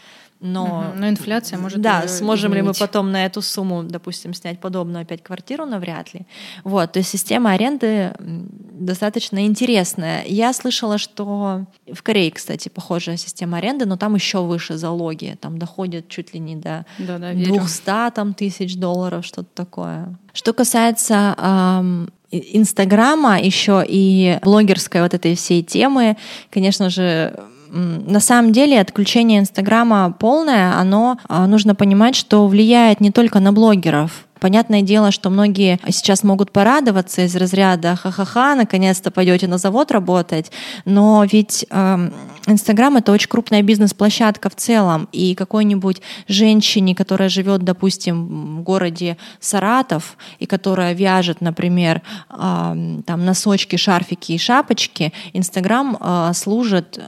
[0.43, 2.65] но, угу, но инфляция может Да, сможем изменить.
[2.65, 6.27] ли мы потом на эту сумму, допустим, снять подобную опять квартиру, навряд ли.
[6.65, 10.25] Вот, то есть система аренды достаточно интересная.
[10.25, 15.58] Я слышала, что в Корее, кстати, похожая система аренды, но там еще выше залоги, там
[15.58, 20.19] доходят чуть ли не до да, да, 200 там, тысяч долларов, что-то такое.
[20.34, 26.17] Что касается эм, Инстаграма еще и блогерской вот этой всей темы,
[26.49, 27.39] конечно же,
[27.74, 33.52] на самом деле отключение Инстаграма полное, оно а, нужно понимать, что влияет не только на
[33.52, 39.89] блогеров, Понятное дело, что многие сейчас могут порадоваться из разряда ха-ха-ха, наконец-то пойдете на завод
[39.89, 40.51] работать,
[40.84, 42.10] но ведь э,
[42.47, 49.15] Инстаграм это очень крупная бизнес-площадка в целом, и какой-нибудь женщине, которая живет, допустим, в городе
[49.39, 57.01] Саратов, и которая вяжет, например, э, там носочки, шарфики и шапочки, Инстаграм э, служит э,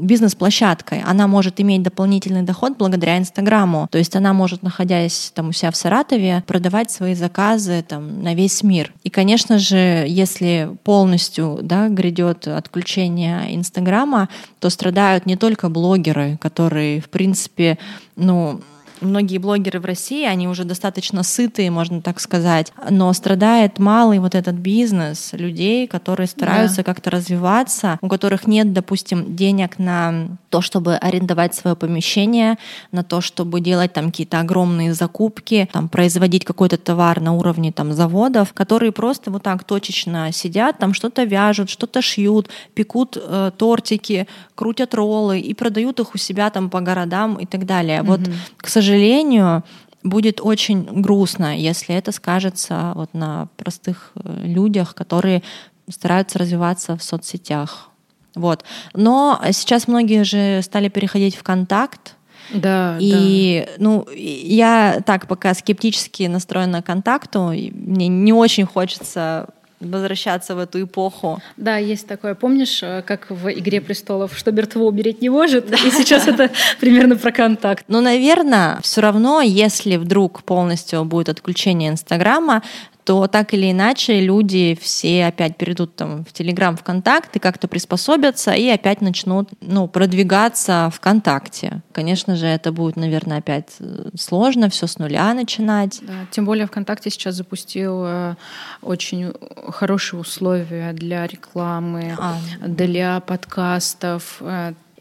[0.00, 1.02] бизнес-площадкой.
[1.06, 3.86] Она может иметь дополнительный доход благодаря Инстаграму.
[3.90, 8.34] То есть она может, находясь там у себя в Саратове, продавать свои заказы там, на
[8.34, 8.90] весь мир.
[9.04, 17.02] И, конечно же, если полностью да, грядет отключение Инстаграма, то страдают не только блогеры, которые,
[17.02, 17.76] в принципе,
[18.16, 18.62] ну,
[19.00, 24.34] многие блогеры в России, они уже достаточно сытые, можно так сказать, но страдает малый вот
[24.34, 26.82] этот бизнес людей, которые стараются да.
[26.84, 32.56] как-то развиваться, у которых нет, допустим, денег на то, чтобы арендовать свое помещение,
[32.92, 37.92] на то, чтобы делать там какие-то огромные закупки, там производить какой-то товар на уровне там
[37.92, 44.26] заводов, которые просто вот так точечно сидят, там что-то вяжут, что-то шьют, пекут э, тортики,
[44.54, 48.00] крутят роллы и продают их у себя там по городам и так далее.
[48.00, 48.06] Mm-hmm.
[48.06, 48.20] Вот,
[48.56, 49.64] к сожалению, сожалению,
[50.02, 55.42] будет очень грустно, если это скажется вот на простых э, людях, которые
[55.90, 57.90] стараются развиваться в соцсетях.
[58.34, 58.64] Вот.
[58.94, 62.16] Но сейчас многие же стали переходить в контакт,
[62.52, 63.72] да, и, да.
[63.78, 69.48] ну, я так пока скептически настроена к контакту, мне не очень хочется
[69.80, 71.40] возвращаться в эту эпоху.
[71.56, 72.34] Да, есть такое.
[72.34, 75.70] Помнишь, э, как в «Игре престолов», что мертво умереть не может?
[75.72, 77.84] И сейчас это примерно про контакт.
[77.88, 82.62] Но, наверное, все равно, если вдруг полностью будет отключение Инстаграма,
[83.06, 88.52] то так или иначе люди все опять перейдут там в Телеграм, ВКонтакт и как-то приспособятся
[88.52, 91.82] и опять начнут ну, продвигаться ВКонтакте.
[91.92, 96.00] Конечно же, это будет, наверное, опять э, сложно, все с нуля начинать.
[96.02, 98.34] Да, тем более ВКонтакте сейчас запустил э,
[98.82, 99.32] очень
[99.68, 102.36] хорошие условия для рекламы, а.
[102.66, 104.42] для подкастов.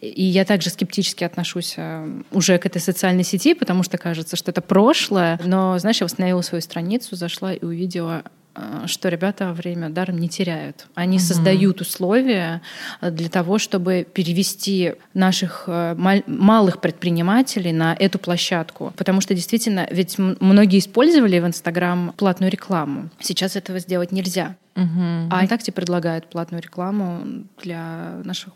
[0.05, 4.35] Э, и я также скептически отношусь э, уже к этой социальной сети, потому что кажется,
[4.35, 5.39] что это прошлое.
[5.43, 8.23] Но, знаешь, я восстановила свою страницу, зашла и увидела
[8.55, 10.87] э, что ребята время даром не теряют.
[10.95, 11.23] Они угу.
[11.23, 12.61] создают условия
[13.01, 15.95] для того, чтобы перевести наших э,
[16.27, 18.93] малых предпринимателей на эту площадку.
[18.95, 23.09] Потому что действительно, ведь многие использовали в Инстаграм платную рекламу.
[23.19, 24.55] Сейчас этого сделать нельзя.
[24.75, 25.29] Угу.
[25.31, 27.21] А ВКонтакте предлагают платную рекламу
[27.63, 28.53] для наших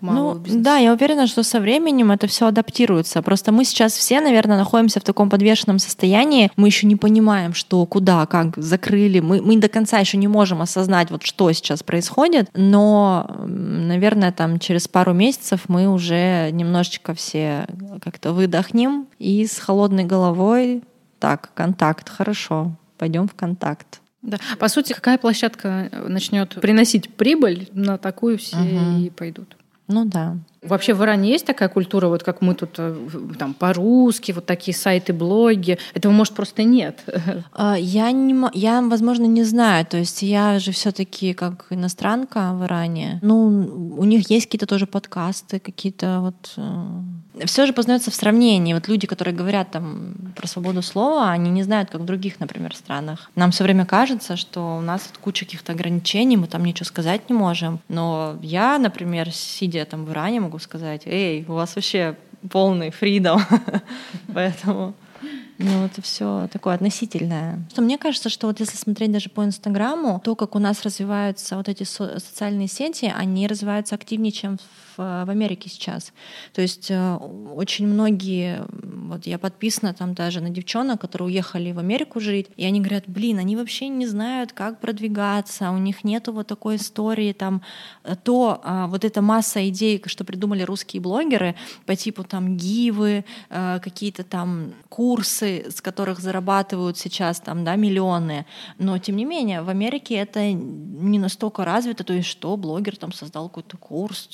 [0.00, 0.64] малого ну, бизнеса.
[0.64, 3.22] Да, я уверена, что со временем это все адаптируется.
[3.22, 6.50] Просто мы сейчас все, наверное, находимся в таком подвешенном состоянии.
[6.56, 9.20] Мы еще не понимаем, что, куда, как закрыли.
[9.20, 12.48] Мы, мы до конца еще не можем осознать, вот что сейчас происходит.
[12.54, 17.66] Но, наверное, там через пару месяцев мы уже немножечко все
[18.02, 20.82] как-то выдохнем и с холодной головой
[21.18, 24.00] так, контакт, хорошо, пойдем в контакт.
[24.22, 24.38] Да.
[24.58, 28.98] По сути, какая площадка начнет приносить прибыль, на такую все угу.
[29.00, 29.56] и пойдут.
[29.88, 30.36] Ну да.
[30.62, 32.94] Вообще в Иране есть такая культура, вот как мы тут э,
[33.38, 35.78] там по-русски, вот такие сайты, блоги.
[35.94, 37.02] Этого, может, просто нет.
[37.52, 39.86] А, я, не, я, возможно, не знаю.
[39.86, 43.18] То есть я же все таки как иностранка в Иране.
[43.22, 47.00] Ну, у них есть какие-то тоже подкасты, какие-то вот э,
[47.46, 48.74] все же познается в сравнении.
[48.74, 52.74] Вот люди, которые говорят там про свободу слова, они не знают, как в других, например,
[52.74, 53.30] странах.
[53.34, 57.34] Нам все время кажется, что у нас куча каких-то ограничений, мы там ничего сказать не
[57.34, 57.80] можем.
[57.88, 62.16] Но я, например, сидя там в Иране, могу сказать, эй, у вас вообще
[62.50, 63.40] полный фридом.
[64.34, 64.94] Поэтому
[65.58, 67.60] ну, это все такое относительное.
[67.72, 71.56] Что мне кажется, что вот если смотреть даже по Инстаграму, то, как у нас развиваются
[71.56, 74.58] вот эти со- социальные сети, они развиваются активнее, чем
[74.96, 76.12] в, в Америке сейчас.
[76.52, 81.80] То есть э, очень многие, вот я подписана там даже на девчонок, которые уехали в
[81.80, 86.32] Америку жить, и они говорят, блин, они вообще не знают, как продвигаться, у них нету
[86.32, 87.62] вот такой истории, там,
[88.04, 93.24] э, то а, вот эта масса идей, что придумали русские блогеры по типу там гивы,
[93.50, 98.46] э, какие-то там курсы, бизнесы, с которых зарабатывают сейчас там, да, миллионы,
[98.78, 103.12] но тем не менее в Америке это не настолько развито, то есть что блогер там
[103.12, 104.30] создал какой-то курс,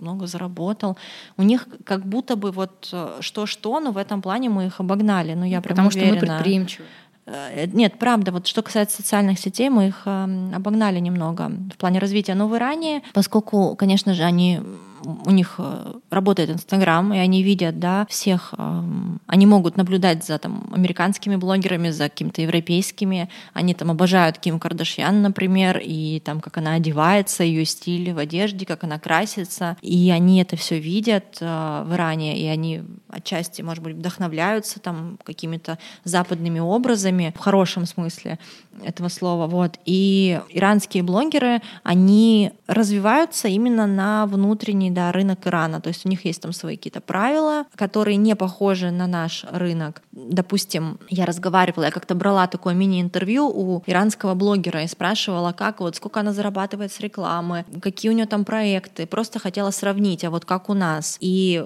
[0.00, 0.96] много заработал.
[1.36, 5.34] У них как будто бы вот э, что-что, но в этом плане мы их обогнали.
[5.34, 6.16] Ну, я ну, Потому уверена.
[6.16, 6.86] что мы предприимчивы.
[7.26, 11.98] Э, нет, правда, вот что касается социальных сетей, мы их эм, обогнали немного в плане
[11.98, 12.34] развития.
[12.34, 14.60] Но в Иране, поскольку, конечно же, они
[15.04, 20.38] у них э, работает Инстаграм, и они видят, да, всех, эм, они могут наблюдать за
[20.38, 26.58] там американскими блогерами, за какими-то европейскими, они там обожают Ким Кардашьян, например, и там, как
[26.58, 31.84] она одевается, ее стиль в одежде, как она красится, и они это все видят э,
[31.86, 38.38] в Иране, и они отчасти, может быть, вдохновляются там какими-то западными образами, в хорошем смысле
[38.82, 45.80] этого слова, вот, и иранские блогеры, они развиваются именно на внутренней да, рынок Ирана.
[45.80, 50.02] То есть у них есть там свои какие-то правила, которые не похожи на наш рынок.
[50.12, 55.96] Допустим, я разговаривала, я как-то брала такое мини-интервью у иранского блогера и спрашивала, как вот,
[55.96, 59.06] сколько она зарабатывает с рекламы, какие у нее там проекты.
[59.06, 61.16] Просто хотела сравнить, а вот как у нас.
[61.20, 61.64] И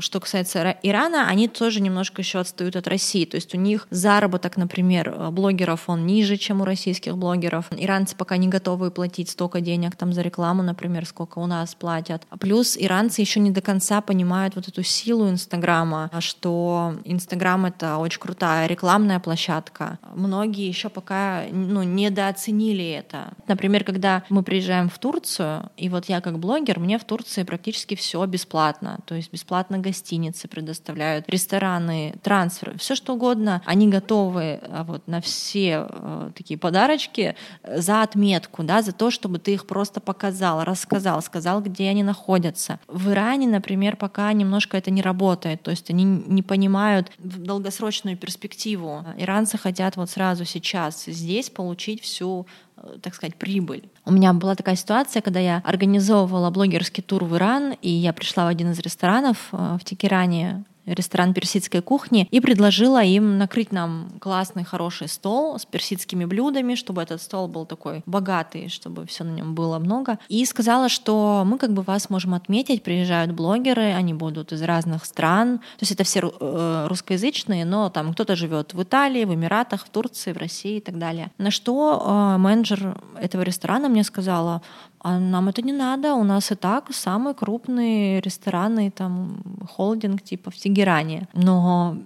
[0.00, 3.24] что касается Ирана, они тоже немножко еще отстают от России.
[3.24, 7.66] То есть у них заработок, например, блогеров, он ниже, чем у российских блогеров.
[7.70, 12.26] Иранцы пока не готовы платить столько денег там за рекламу, например, сколько у нас платят.
[12.40, 17.96] Плюс Плюс иранцы еще не до конца понимают вот эту силу Инстаграма, что Инстаграм— это
[17.96, 19.98] очень крутая рекламная площадка.
[20.14, 23.32] Многие еще пока ну, недооценили это.
[23.48, 27.94] Например, когда мы приезжаем в Турцию, и вот я как блогер, мне в Турции практически
[27.96, 29.00] все бесплатно.
[29.06, 33.62] То есть бесплатно гостиницы предоставляют, рестораны, трансферы, все что угодно.
[33.64, 39.38] Они готовы а, вот на все э, такие подарочки за отметку, да, за то, чтобы
[39.38, 42.78] ты их просто показал, рассказал, сказал, где они находятся, находятся.
[42.88, 49.04] В Иране, например, пока немножко это не работает, то есть они не понимают долгосрочную перспективу.
[49.18, 53.82] Иранцы хотят вот сразу сейчас здесь получить всю э, так сказать, прибыль.
[54.04, 58.44] У меня была такая ситуация, когда я организовывала блогерский тур в Иран, и я пришла
[58.44, 64.10] в один из ресторанов э, в Тегеране, ресторан персидской кухни, и предложила им накрыть нам
[64.20, 69.30] классный, хороший стол с персидскими блюдами, чтобы этот стол был такой богатый, чтобы все на
[69.30, 70.18] нем было много.
[70.28, 75.04] И сказала, что мы как бы вас можем отметить, приезжают блогеры, они будут из разных
[75.04, 79.84] стран, то есть это все э, русскоязычные, но там кто-то живет в Италии, в Эмиратах,
[79.84, 81.30] в Турции, в России и так далее.
[81.38, 84.62] На что э, менеджер этого ресторана мне сказала,
[85.04, 90.50] а нам это не надо, у нас и так самый крупный ресторанный там холдинг типа
[90.50, 91.28] в Тегеране.
[91.34, 91.96] Но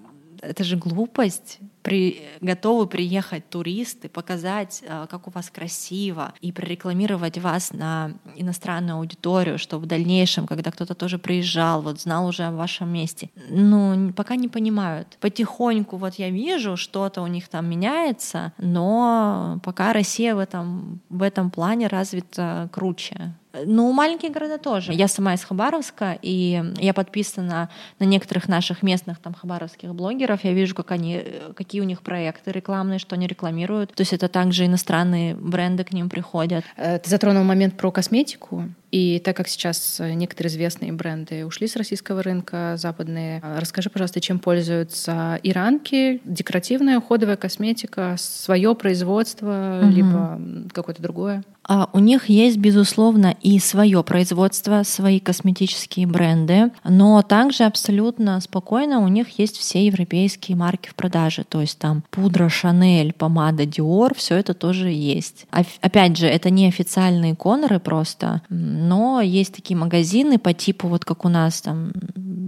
[0.40, 7.39] это же глупость при, готовы приехать туристы, показать, э, как у вас красиво, и прорекламировать
[7.39, 12.51] вас на иностранную аудиторию, что в дальнейшем, когда кто-то тоже приезжал, вот знал уже о
[12.51, 13.30] вашем месте.
[13.51, 15.16] Ну, пока не понимают.
[15.20, 21.22] Потихоньку вот я вижу, что-то у них там меняется, но пока Россия в этом, в
[21.22, 23.32] этом плане развита круче.
[23.64, 24.92] Ну, маленькие города тоже.
[24.92, 30.44] Я сама из Хабаровска, и я подписана на некоторых наших местных там хабаровских блогеров.
[30.44, 31.22] Я вижу, как они,
[31.54, 33.94] какие у них проекты рекламные, что они рекламируют.
[33.94, 36.64] То есть это также иностранные бренды к ним приходят.
[36.76, 38.64] Э, ты затронул момент про косметику.
[38.92, 44.20] И так как сейчас некоторые известные бренды ушли с российского рынка, западные, э, расскажи, пожалуйста,
[44.20, 46.20] чем пользуются иранки?
[46.24, 49.90] Декоративная уходовая косметика, свое производство, угу.
[49.90, 50.40] либо
[50.72, 51.42] какое-то другое?
[51.68, 59.00] А у них есть, безусловно, и свое производство, свои косметические бренды, но также абсолютно спокойно
[59.00, 64.14] у них есть все европейские марки в продаже, то есть там пудра Шанель, помада Dior,
[64.16, 65.46] все это тоже есть.
[65.80, 71.24] Опять же, это не официальные коноры просто, но есть такие магазины по типу вот как
[71.24, 71.92] у нас там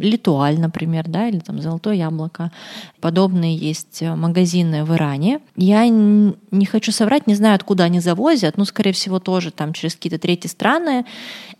[0.01, 2.53] Литуаль, например, да, или там Золотое яблоко.
[3.01, 5.41] Подобные есть магазины в Иране.
[5.57, 9.95] Я не хочу соврать, не знаю, откуда они завозят, но, скорее всего, тоже там через
[9.95, 11.07] какие-то третьи страны.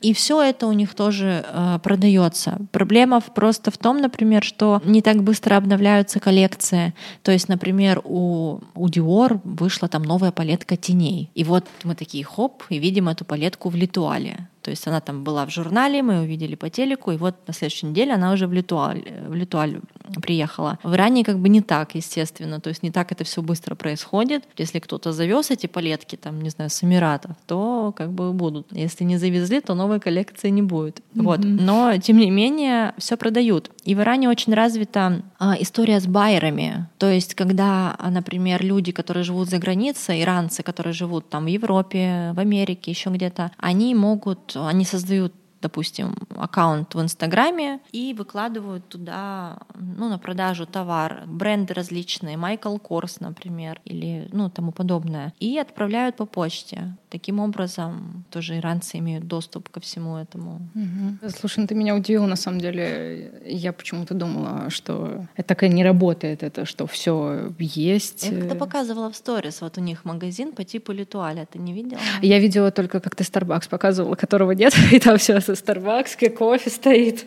[0.01, 2.59] И все это у них тоже э, продается.
[2.71, 6.95] Проблема просто в том, например, что не так быстро обновляются коллекции.
[7.23, 11.31] То есть, например, у, у Dior вышла там новая палетка теней.
[11.35, 14.49] И вот мы такие хоп, и видим эту палетку в Литуале.
[14.69, 17.87] То есть она там была в журнале, мы увидели по телеку, и вот на следующей
[17.87, 19.81] неделе она уже в Литуаль, в Литуаль
[20.21, 20.79] приехала.
[20.83, 24.45] В Иране как бы не так, естественно, то есть не так это все быстро происходит.
[24.59, 28.67] Если кто-то завез эти палетки, там, не знаю, с Эмиратов, то как бы будут.
[28.73, 30.99] Если не завезли, то новой коллекции не будет.
[30.99, 31.23] Mm-hmm.
[31.23, 31.41] Вот.
[31.43, 33.71] Но, тем не менее, все продают.
[33.85, 36.89] И в Иране очень развита а, история с байерами.
[36.99, 42.33] То есть, когда, например, люди, которые живут за границей, иранцы, которые живут там в Европе,
[42.35, 49.59] в Америке, еще где-то, они могут, они создают допустим, аккаунт в Инстаграме и выкладывают туда,
[49.75, 56.17] ну, на продажу товар, бренды различные, Майкл Корс, например, или, ну, тому подобное, и отправляют
[56.17, 56.97] по почте.
[57.11, 60.61] Таким образом, тоже иранцы имеют доступ ко всему этому.
[60.75, 61.31] Угу.
[61.39, 63.33] Слушай, ну ты меня удивил, на самом деле.
[63.47, 68.29] Я почему-то думала, что это так и не работает, это что все есть.
[68.29, 72.01] Я как-то показывала в сторис, вот у них магазин по типу Литуаля, ты не видела?
[72.23, 76.71] Я видела только, как ты Starbucks показывала, которого нет, и там все со Starbucks, кофе
[76.71, 77.27] стоит,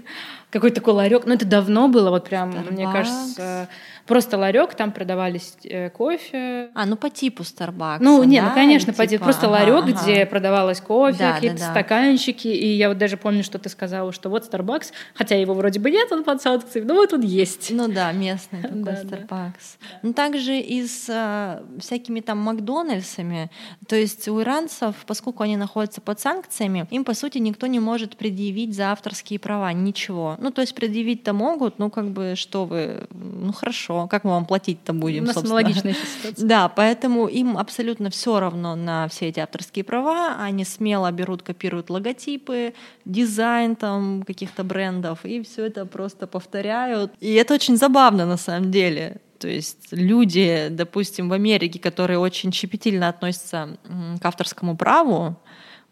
[0.50, 1.26] какой-то такой ларек.
[1.26, 2.72] Ну, это давно было, вот прям, Starbucks.
[2.72, 3.70] мне кажется,
[4.12, 6.70] просто ларек, там продавались э, кофе.
[6.76, 8.00] А, ну по типу Starbucks.
[8.02, 8.50] Ну, не, ну, да?
[8.50, 10.04] ну конечно, по типу, просто ага, ларек, ага.
[10.04, 11.72] где продавалось кофе, да, какие-то да, да.
[11.72, 12.50] стаканчики.
[12.50, 15.90] И я вот даже помню, что ты сказала, что вот Starbucks, хотя его вроде бы
[15.90, 17.72] нет, он под санкциями, но вот он есть.
[17.72, 19.30] Ну да, местный такой да, Starbucks.
[19.30, 20.00] Да.
[20.02, 23.50] Ну также и с а, всякими там Макдональдсами.
[23.88, 28.18] То есть у иранцев, поскольку они находятся под санкциями, им по сути никто не может
[28.18, 30.36] предъявить за авторские права ничего.
[30.38, 34.46] Ну то есть предъявить-то могут, ну как бы что вы, ну хорошо, как мы вам
[34.46, 35.24] платить-то будем?
[35.24, 35.60] У нас собственно.
[35.60, 36.48] аналогичная ситуация.
[36.48, 40.38] Да, поэтому им абсолютно все равно на все эти авторские права.
[40.40, 42.74] Они смело берут, копируют логотипы,
[43.06, 47.12] дизайн там каких-то брендов, и все это просто повторяют.
[47.20, 49.22] И это очень забавно на самом деле.
[49.42, 53.78] То есть люди, допустим, в Америке, которые очень щепетильно относятся
[54.22, 55.36] к авторскому праву,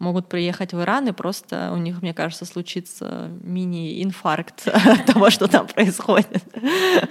[0.00, 5.46] могут приехать в Иран, и просто у них, мне кажется, случится мини-инфаркт от того, что
[5.46, 6.42] там происходит.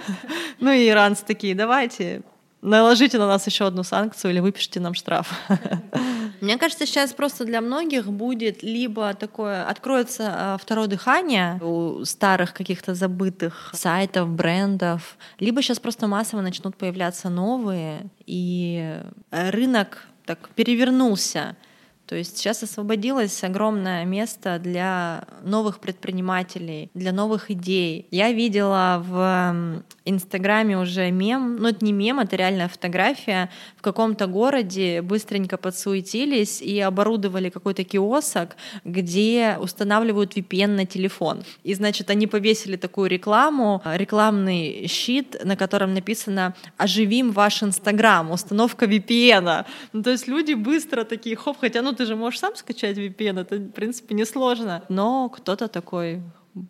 [0.62, 2.20] Ну и иранцы такие, давайте,
[2.60, 5.32] наложите на нас еще одну санкцию или выпишите нам штраф.
[6.42, 12.52] Мне кажется, сейчас просто для многих будет либо такое, откроется а, второе дыхание у старых
[12.52, 21.56] каких-то забытых сайтов, брендов, либо сейчас просто массово начнут появляться новые, и рынок так перевернулся.
[22.10, 28.08] То есть сейчас освободилось огромное место для новых предпринимателей, для новых идей.
[28.10, 33.48] Я видела в Инстаграме уже мем, ну это не мем, это реальная фотография.
[33.76, 41.44] В каком-то городе быстренько подсуетились и оборудовали какой-то киосок, где устанавливают VPN на телефон.
[41.62, 48.86] И, значит, они повесили такую рекламу, рекламный щит, на котором написано «Оживим ваш Инстаграм, установка
[48.86, 49.64] VPN».
[49.92, 53.40] Ну, то есть люди быстро такие, хоп, хотя ну ты же можешь сам скачать VPN,
[53.40, 54.82] это, в принципе, несложно.
[54.88, 56.22] Но кто-то такой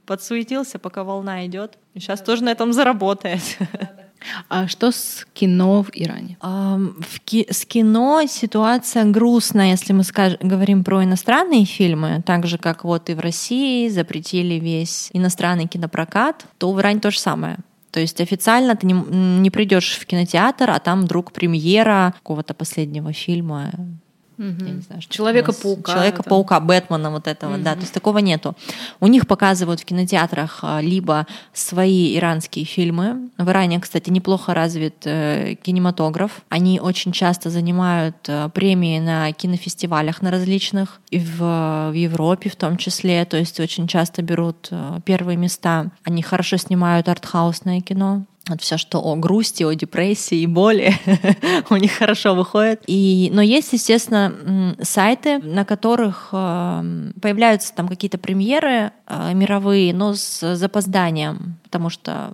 [0.05, 1.79] подсуетился, пока волна идет.
[1.95, 3.41] Сейчас тоже на этом заработает.
[4.49, 6.37] А что с кино в Иране?
[6.43, 12.59] в ки- с кино ситуация грустная, если мы скаж- говорим про иностранные фильмы, так же
[12.59, 17.59] как вот и в России запретили весь иностранный кинопрокат, то в Иране то же самое.
[17.91, 18.95] То есть официально ты не,
[19.41, 23.71] не придешь в кинотеатр, а там вдруг премьера какого-то последнего фильма
[24.41, 24.65] Угу.
[24.65, 25.93] Я не знаю, Человека-паука.
[25.93, 27.63] Человека-паука, Бэтмена вот этого, угу.
[27.63, 28.57] да, то есть такого нету.
[28.99, 33.29] У них показывают в кинотеатрах а, либо свои иранские фильмы.
[33.37, 36.41] В Иране, кстати, неплохо развит э, кинематограф.
[36.49, 42.57] Они очень часто занимают э, премии на кинофестивалях на различных, и в, в Европе в
[42.57, 45.91] том числе, то есть очень часто берут э, первые места.
[46.05, 50.95] Они хорошо снимают артхаусное кино, вот все, что о грусти, о депрессии и боли
[51.71, 52.83] у них хорошо выходит.
[52.87, 60.15] И, но есть, естественно, сайты, на которых э, появляются там какие-то премьеры э, мировые, но
[60.15, 62.33] с запозданием, потому что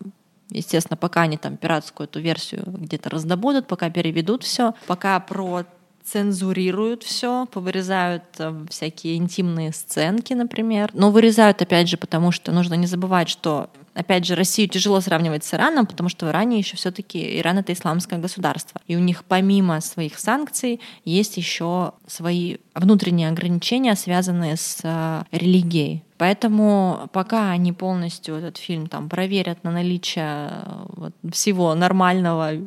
[0.50, 5.64] Естественно, пока они там пиратскую эту версию где-то раздобудут, пока переведут все, пока про
[6.04, 10.90] цензурируют все, повырезают э, всякие интимные сценки, например.
[10.94, 15.42] Но вырезают, опять же, потому что нужно не забывать, что Опять же, Россию тяжело сравнивать
[15.42, 18.78] с Ираном, потому что в Иране еще все-таки Иран это исламское государство.
[18.86, 26.02] И у них помимо своих санкций есть еще свои внутренние ограничения, связанные с э, религией.
[26.18, 32.60] Поэтому пока они полностью этот фильм там проверят на наличие э, вот, всего нормального, э,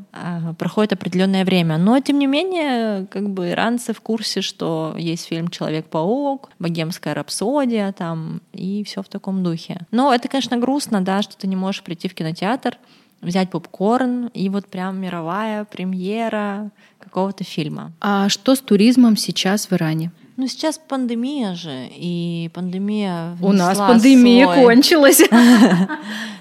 [0.58, 1.78] проходит определенное время.
[1.78, 7.92] Но тем не менее, как бы иранцы в курсе, что есть фильм Человек-паук, Богемская рапсодия
[7.92, 9.82] там и все в таком духе.
[9.92, 12.78] Но это, конечно, грустно, да, что ты не можешь прийти в кинотеатр,
[13.22, 17.92] взять попкорн и вот прям мировая премьера какого-то фильма.
[18.00, 20.12] А что с туризмом сейчас в Иране?
[20.40, 24.64] Ну, сейчас пандемия же, и пандемия У нас пандемия свой...
[24.64, 25.22] кончилась.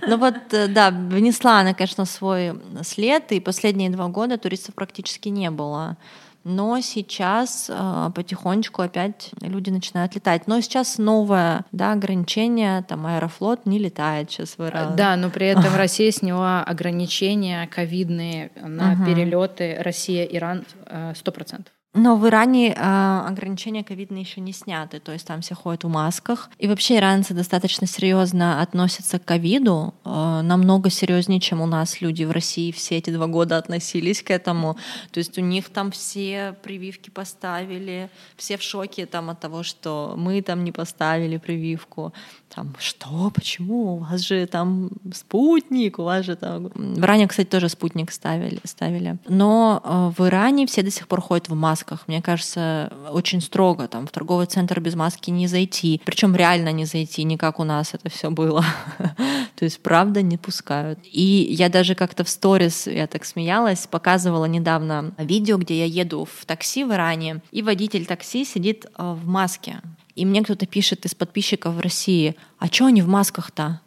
[0.06, 5.28] Ну вот, э, да, внесла она, конечно, свой след, и последние два года туристов практически
[5.28, 5.98] не было.
[6.44, 10.46] Но сейчас э, потихонечку опять люди начинают летать.
[10.46, 14.96] Но сейчас новое да, ограничение, там Аэрофлот не летает сейчас в Иран.
[14.96, 21.72] Да, но при этом Россия сняла ограничения ковидные на перелеты Россия-Иран э, сто процентов.
[21.94, 25.88] Но в Иране э, ограничения ковидные еще не сняты, то есть там все ходят в
[25.88, 26.50] масках.
[26.58, 32.24] И вообще иранцы достаточно серьезно относятся к ковиду, э, намного серьезнее, чем у нас люди
[32.24, 34.76] в России все эти два года относились к этому.
[35.12, 40.14] То есть у них там все прививки поставили, все в шоке там от того, что
[40.16, 42.12] мы там не поставили прививку.
[42.54, 43.94] Там, что, почему?
[43.94, 46.68] У вас же там спутник, у вас же там...
[46.74, 48.60] В Иране, кстати, тоже спутник ставили.
[48.64, 49.18] ставили.
[49.26, 51.77] Но э, в Иране все до сих пор ходят в масках.
[52.06, 53.88] Мне кажется, очень строго.
[53.88, 56.00] Там в торговый центр без маски не зайти.
[56.04, 58.64] Причем реально не зайти, не как у нас это все было.
[59.56, 60.98] То есть, правда, не пускают.
[61.04, 66.24] И я даже как-то в сторис, я так смеялась, показывала недавно видео, где я еду
[66.26, 69.80] в такси в Иране, и водитель такси сидит э, в маске.
[70.14, 73.80] И мне кто-то пишет из подписчиков в России, а что они в масках-то?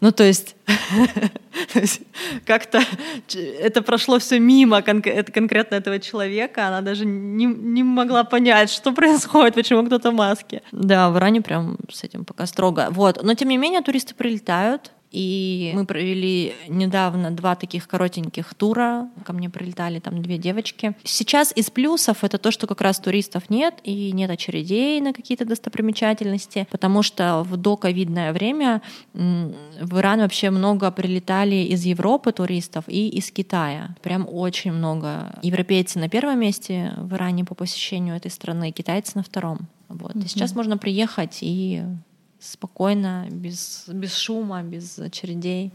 [0.00, 0.54] Ну, то есть,
[2.46, 2.80] как-то
[3.34, 6.68] это прошло все мимо конкретно этого человека.
[6.68, 10.62] Она даже не, не могла понять, что происходит, почему кто-то в маске.
[10.70, 12.88] Да, в Иране прям с этим пока строго.
[12.90, 13.22] Вот.
[13.22, 19.08] Но тем не менее, туристы прилетают, и мы провели недавно два таких коротеньких тура.
[19.24, 20.94] Ко мне прилетали там две девочки.
[21.04, 25.44] Сейчас из плюсов это то, что как раз туристов нет и нет очередей на какие-то
[25.44, 28.82] достопримечательности, потому что в доковидное время
[29.14, 33.94] в Иран вообще много прилетали из Европы туристов и из Китая.
[34.02, 35.38] Прям очень много.
[35.42, 39.68] Европейцы на первом месте в Иране по посещению этой страны, китайцы на втором.
[39.88, 40.14] Вот.
[40.14, 40.24] Mm-hmm.
[40.24, 41.82] И сейчас можно приехать и
[42.40, 45.72] спокойно, без, без шума, без очередей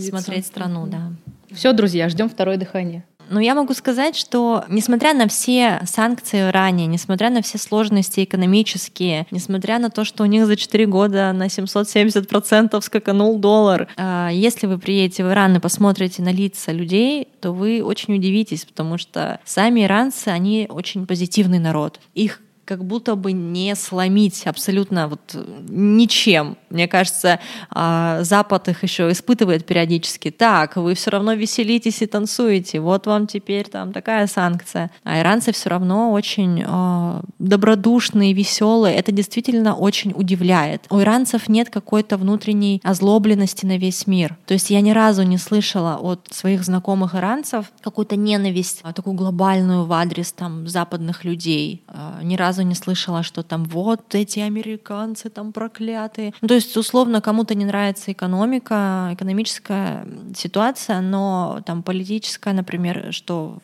[0.00, 1.12] смотреть страну, да.
[1.50, 3.04] Все, друзья, ждем второе дыхание.
[3.28, 9.26] Но я могу сказать, что несмотря на все санкции ранее, несмотря на все сложности экономические,
[9.30, 14.66] несмотря на то, что у них за 4 года на 770% скаканул доллар, а, если
[14.66, 19.40] вы приедете в Иран и посмотрите на лица людей, то вы очень удивитесь, потому что
[19.44, 22.00] сами иранцы, они очень позитивный народ.
[22.14, 25.20] Их как будто бы не сломить абсолютно вот
[25.68, 26.56] ничем.
[26.68, 27.38] Мне кажется,
[27.70, 30.30] а, Запад их еще испытывает периодически.
[30.30, 34.90] Так, вы все равно веселитесь и танцуете, вот вам теперь там такая санкция.
[35.04, 38.96] А иранцы все равно очень а, добродушные, веселые.
[38.96, 40.84] Это действительно очень удивляет.
[40.90, 44.36] У иранцев нет какой-то внутренней озлобленности на весь мир.
[44.46, 49.14] То есть я ни разу не слышала от своих знакомых иранцев какую-то ненависть, а, такую
[49.14, 51.84] глобальную в адрес там западных людей.
[52.22, 56.32] Ни разу разу не слышала, что там вот эти американцы там проклятые.
[56.40, 63.58] Ну, то есть, условно, кому-то не нравится экономика, экономическая ситуация, но там политическая, например, что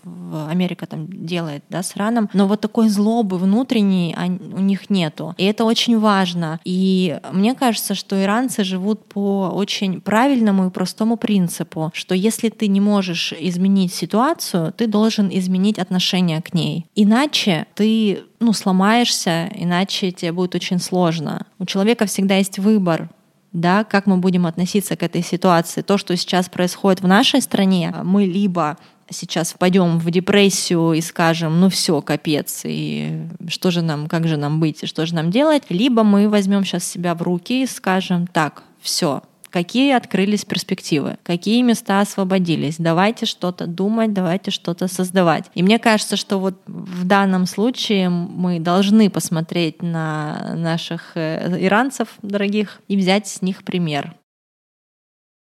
[0.51, 4.15] Америка там делает, да, с Ираном, но вот такой злобы внутренней
[4.55, 5.35] у них нету.
[5.39, 6.61] И это очень важно.
[6.65, 12.69] И мне кажется, что иранцы живут по очень правильному и простому принципу, что если ты
[12.69, 16.87] не можешь изменить ситуацию, ты должен изменить отношение к ней.
[16.95, 21.47] Иначе ты ну, сломаешься, иначе тебе будет очень сложно.
[21.59, 23.09] У человека всегда есть выбор,
[23.53, 25.83] да, как мы будем относиться к этой ситуации.
[25.83, 28.79] То, что сейчас происходит в нашей стране, мы либо
[29.11, 34.37] сейчас впадем в депрессию и скажем, ну все, капец, и что же нам, как же
[34.37, 37.67] нам быть, и что же нам делать, либо мы возьмем сейчас себя в руки и
[37.67, 39.23] скажем, так, все,
[39.53, 42.77] какие открылись перспективы, какие места освободились.
[42.79, 45.45] Давайте что-то думать, давайте что-то создавать.
[45.55, 52.09] И мне кажется, что вот в данном случае мы должны посмотреть на наших э, иранцев
[52.23, 54.15] дорогих и взять с них пример.